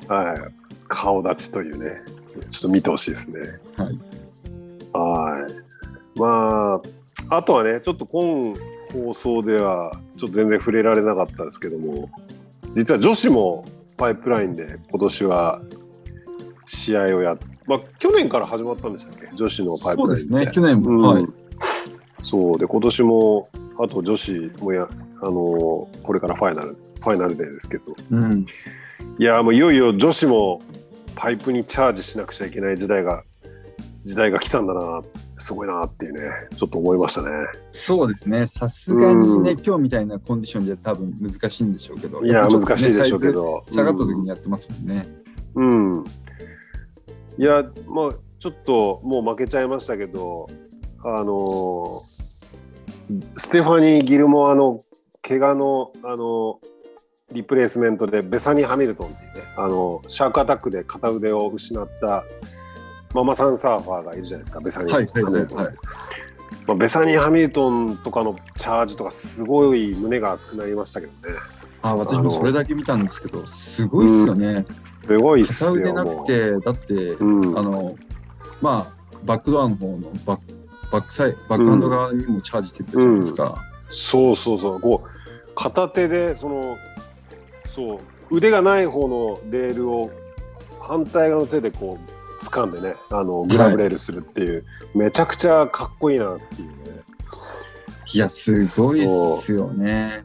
[0.08, 0.38] はい、
[0.88, 2.02] 顔立ちというね
[2.50, 3.40] ちょっと見てほしいですね。
[3.76, 3.98] はい。
[4.94, 6.20] はい。
[6.20, 6.82] ま
[7.30, 8.56] あ、あとはね、ちょっと今
[8.94, 12.10] 放送では、ちょっと全然触れられなかったですけども、
[12.74, 13.66] 実は女子も
[13.98, 15.62] パイプラインで今年は
[16.68, 19.36] 試合をやっまあ去年から始まったんでしたっけ？
[19.36, 21.16] 女子のパイプそうですね、去年うも、ん。
[21.16, 21.28] はい。
[22.22, 22.60] そう。
[22.60, 23.50] で今年も
[23.80, 24.88] あと女子もや
[25.22, 27.96] あのーこれからファイナルファイナルデーですけど。
[28.12, 28.46] うん、
[29.18, 30.62] いやもういよいよ女子も
[31.16, 33.24] パイプにチャージしなくちゃいけない時代が
[34.04, 35.02] 時代が来たんだな
[35.38, 36.22] すごいなっていうね
[36.56, 37.30] ちょっと思いましたね。
[37.72, 39.60] そうですね、さすがにね、うん。
[39.64, 43.64] 今日みたいなコンディションで多分難しいんでしょうけど、いや難しいでしょうけど。
[43.70, 45.06] 下がった時にやってますもんね。
[45.56, 46.04] うん。
[47.38, 50.48] いや、まあ、ちょっともう負けちゃいましたけど、
[51.04, 52.28] あのー
[53.38, 54.84] ステファニー・ギルモアの
[55.22, 56.60] 怪我の、あの
[57.32, 62.24] リプレイスメントでベサニー・ハミルトンっていうね、あのシャークアタックで片腕を失った
[63.14, 65.58] ママさんサーファーがいるじゃないですか、ベサニー・はいはいハミルトン。
[65.58, 65.76] はいはい。
[66.68, 71.36] まあ、ベサニー・ハミルトンとかのチャージとかすごい胸が熱くなりましたけどね。
[71.82, 74.66] あ私もそれだけ見たんですけど、すごいっすよね。
[75.08, 75.72] すごいっすよ。
[75.72, 77.58] 片腕なくて、だって、うん。
[77.58, 77.96] あの、
[78.62, 80.44] まあ、バックドアの方のバック
[80.92, 83.62] バックサイバックハンド側にもチャージしてるじゃないですか。
[83.90, 84.80] そうそうそう。
[84.80, 86.78] こう片手でその
[87.76, 88.00] そう
[88.32, 90.12] 腕がない方のレールを
[90.80, 91.98] 反対側の手でこ
[92.42, 94.64] う掴んでねあのグラブレールするっていう、
[94.96, 96.76] めちゃくちゃかっこいいなっていうね。
[98.14, 99.08] いや、すごいっ
[99.40, 100.24] すよね。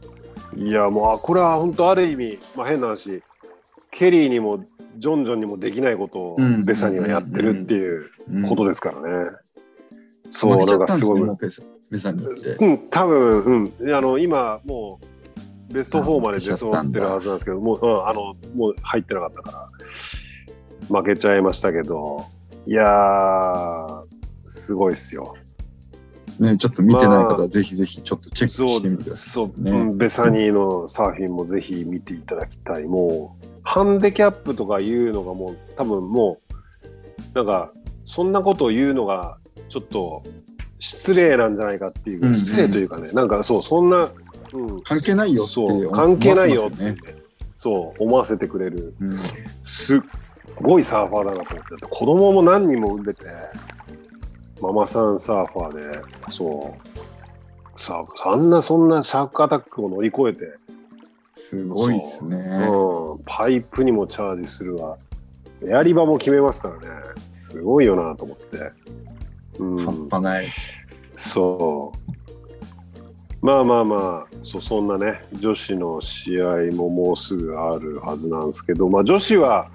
[0.55, 3.21] いやもうあこれは本当ある意味、まあ、変な話。
[3.91, 4.63] ケリーにも
[4.97, 9.31] ジョンジョンにもできないことをうんベサにはやってるっていううんことですからね、
[10.29, 11.21] そうなんかすごい
[11.89, 12.65] ベサにって。
[12.65, 22.25] うん、多分うん、あの今もうベスト4まで出揃ってるはずなんですけど、もう、うん、あのもう入ってなかったから負けちゃいましたけど、
[22.67, 24.03] いやー、
[24.47, 25.35] すごいっすよ。
[26.39, 29.71] ね、ちょっと見てない方はぜひぜひちょっとチェックそうしてみてくださそう、い、ね。
[29.71, 32.85] うんベサニーのサーフィンもぜひ見ていただきたい。
[32.85, 36.39] もうハンデキャップとかいうのがもう多分も
[37.33, 37.71] うなんか
[38.05, 39.37] そんなことを言うのが
[39.69, 40.23] ちょっと
[40.79, 42.25] 失礼なんじゃないかっていう、うん。
[42.27, 44.09] うん失礼というかねなんかそうそんな、
[44.53, 47.23] うん、関係ないよってそう思関係ないよ思わせって。
[47.55, 48.93] そう思わせてくれる。
[48.99, 49.15] うん
[49.63, 49.99] すっ
[50.61, 51.69] ごいサーファーだなと思って。
[51.71, 53.23] だって子供も何人も産んでて
[54.61, 56.93] ママさんサーファーでそう。
[57.75, 60.45] さあんなそんなシャークアタックを乗り越えて、
[61.33, 62.37] すごいっすね。
[62.37, 63.15] う。
[63.15, 64.97] ん、パイプにもチャージするわ。
[65.65, 67.03] エアリバも決めますからね。
[67.29, 68.71] すごいよなと思って、
[69.59, 70.47] うん、半端ない。
[71.15, 71.91] そ
[73.41, 73.45] う。
[73.45, 79.69] まあまあまあ、そうそんなね、女子の試合ももうすぐあるはずなんですけど、まあ女子は、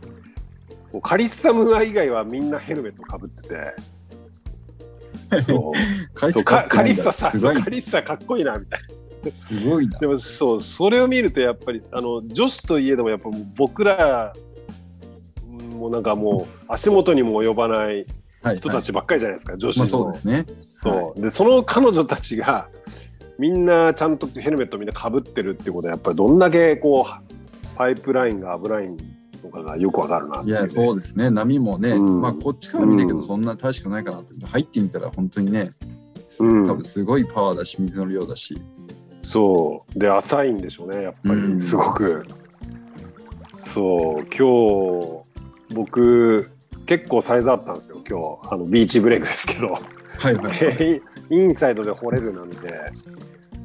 [0.92, 3.74] もうカリッサムア以外はみんなヘルメットかぶってて、
[5.42, 5.72] そう。
[6.14, 8.97] カリッサさ、カリッサかっこいいなみたいな。
[9.30, 9.98] すごいな。
[9.98, 14.48] でもそう、それを見るとやっぱり、あの女子といえどもやっぱ僕ら、うん
[15.78, 18.04] もうなんかもう足元にも及ばない
[18.42, 19.86] はい人たちばっかりじゃないですか、女子まの。
[19.86, 20.46] あそうですね。
[20.58, 22.68] そう、でその彼女たちが
[23.38, 28.88] みんなちゃんとヘルメットみんなかぶってるってことはやっぱりどんだけこうパイプラインが危ない
[29.44, 31.30] のかがよくわかるなっていう、ね、いや、そうですね。
[31.30, 34.34] 波もね、うんまあこっちから見るけうんどそんな大しくないかなって。
[34.44, 35.72] 入ってみたら本当にね、
[36.40, 38.60] うん多分すごいパワーだし、水の量だし。
[39.28, 39.98] そう。
[39.98, 41.54] で浅いんでしょうねやっぱうん。
[41.54, 42.24] りすごく、
[43.52, 44.26] そう。
[44.26, 45.24] 今
[45.70, 46.50] 日僕
[46.86, 48.54] 結構サイズあったんですよ今日。
[48.54, 49.72] あのビーチブレイクですけど。
[49.72, 49.80] は
[50.30, 51.02] いはいはい。
[51.30, 52.58] インサイドで掘れるなんで。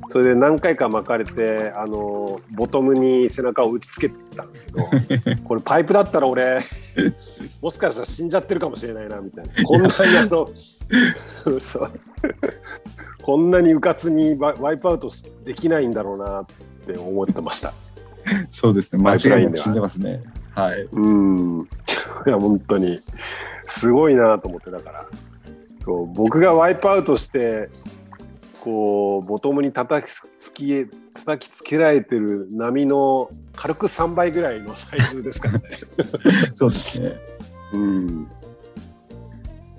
[0.10, 4.84] それで何回か巻かれてあのボトムに背中を打ちつけてたんですけど。
[5.48, 6.60] これパイプだったら俺
[7.62, 9.64] もしかしたら死んじゃってるかもしれないなみたいな。
[9.64, 10.50] こんなにあの
[11.58, 11.92] そう
[13.24, 15.10] こんなにうかつにワワイプアウト
[15.46, 16.46] できないんだろうなっ
[16.86, 17.74] て思ってました。
[18.50, 19.02] そうですね。
[19.02, 20.22] 間違いなく死んでますね。
[20.52, 20.82] はい。
[20.92, 21.62] うん
[22.26, 23.00] いや本当に
[23.66, 25.06] すごいなと思ってだから
[25.86, 27.68] こう僕がワイプアウトして
[28.62, 35.80] こうボトムに叩きつき叩きつけられてる波の軽く3倍ぐらいのサイズですからね。
[36.54, 37.14] そうですね。
[37.74, 38.28] うん、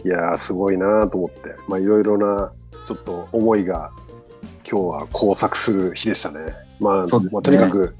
[0.04, 2.52] いやーすごいなと思ってまあいろいろな
[2.84, 3.90] ちょっと思いが
[4.68, 6.40] 今日は交錯する日でしたね。
[6.80, 7.94] まあ、ねまあ、とにかく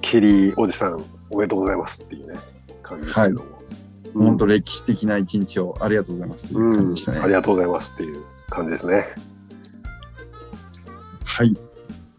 [0.00, 2.38] ケリーおじさんおめでとうございますっていうね
[2.82, 3.48] 感じですけども。
[3.48, 3.54] うん
[4.14, 7.18] 本当歴史的な一日をありがとうございますという感じでしたね。
[7.20, 9.06] ありがとうございますっていう感じですね。
[11.24, 11.56] はい。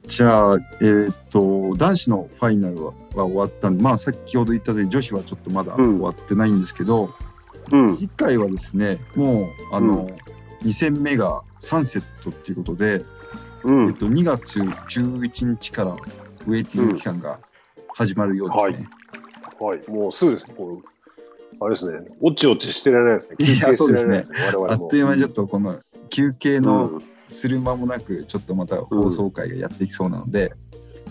[0.05, 7.11] じゃあ、えーっと、男子のファイナルはは終わったんで、まあ、先ほど言った通り、女子はちょっとまだうん終わってないんですけど、
[7.71, 7.95] うん。
[7.95, 10.09] 次回はですね、もう、あの、
[10.65, 13.03] 2戦目が3セットっていうことで、
[13.63, 13.87] うん。
[13.89, 17.39] えっと、2月11日からウェイティング期間が
[17.93, 18.89] 始まるようですね。
[19.59, 19.89] はい。
[19.89, 20.55] もうすぐですね。
[20.57, 20.85] こう
[21.61, 21.99] あれですね。
[22.19, 23.37] おちおちしてられないですね。
[23.39, 24.37] いや休憩してられないですね。
[24.69, 25.73] あっという間にちょっとこの
[26.09, 30.53] 休憩うのんする間もなく、ちょっとまた放送会がやっていきそうなので、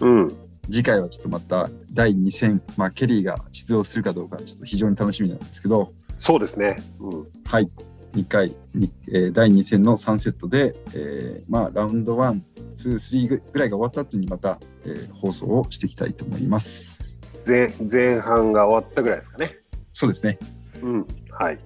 [0.00, 0.28] うん。
[0.70, 6.76] 次回はちょっとまた第2戦、まあ、ケリーが出場するかどうか、ちょっと非常に楽しみなんですけど、そうですね。
[7.00, 7.24] うん。
[7.44, 7.70] はい、
[8.14, 12.40] 2回、にえー第2戦の3セットで、えーまあ、ラウンド1、
[12.76, 17.20] 2、3ぐらいが終わった後にまた、えー放送をしていきたいと思います。
[17.46, 19.56] 前前半が終わったぐらいですかね。
[19.92, 20.38] そうですね。
[20.82, 21.06] うん。
[21.30, 21.58] はい。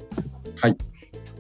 [0.57, 0.77] はい。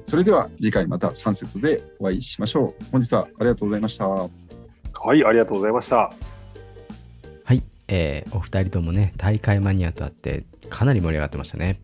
[0.05, 2.85] それでは次回また3セットでお会いしましょう。
[2.93, 4.09] 本日はありがとうございました。
[4.09, 4.29] は
[5.15, 5.25] い。
[5.25, 5.97] ありがとうございました。
[7.45, 11.81] はい、えーお二人ともね大会マニアとあってかなり盛り上がってましたね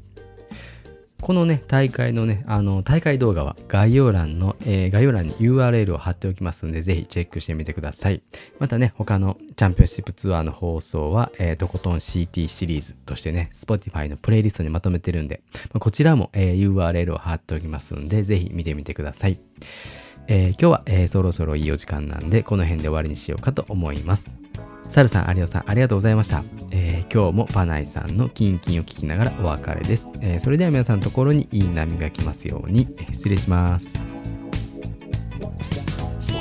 [1.25, 8.23] このね大会のねあの大会動画は概要欄の、えー概要欄に URL を貼っておきますのでぜひチェックしてみてください。
[8.59, 15.41] またね他のチャンピオンシップツアーの放送は、えーとことん CT シリーズとしてね Spotify のプレイリストにまとめてるんで、
[15.73, 19.39] まあこちらも、えー URL を貼っておきますんでぜひ見てみてください。
[20.27, 24.31] えー今日は、えーそろそろいいお時間なんでこの辺で終わりにしようかと思います。
[24.89, 26.45] サルさん、アリオさん、ありがとうございました。
[26.71, 30.09] えー、今日もパナイさんのキンキンを聞きながらお別れです。
[30.21, 33.95] えー、それでは皆さんのところにいい波が来ますように、えー、失礼します。
[36.21, 36.33] 静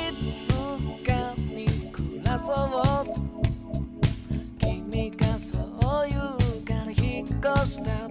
[1.04, 3.06] かに暮らそう
[4.58, 6.20] 君がそう言う
[6.64, 8.08] から引っ越した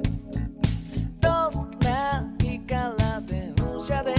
[1.21, 4.13] どんな日から電車で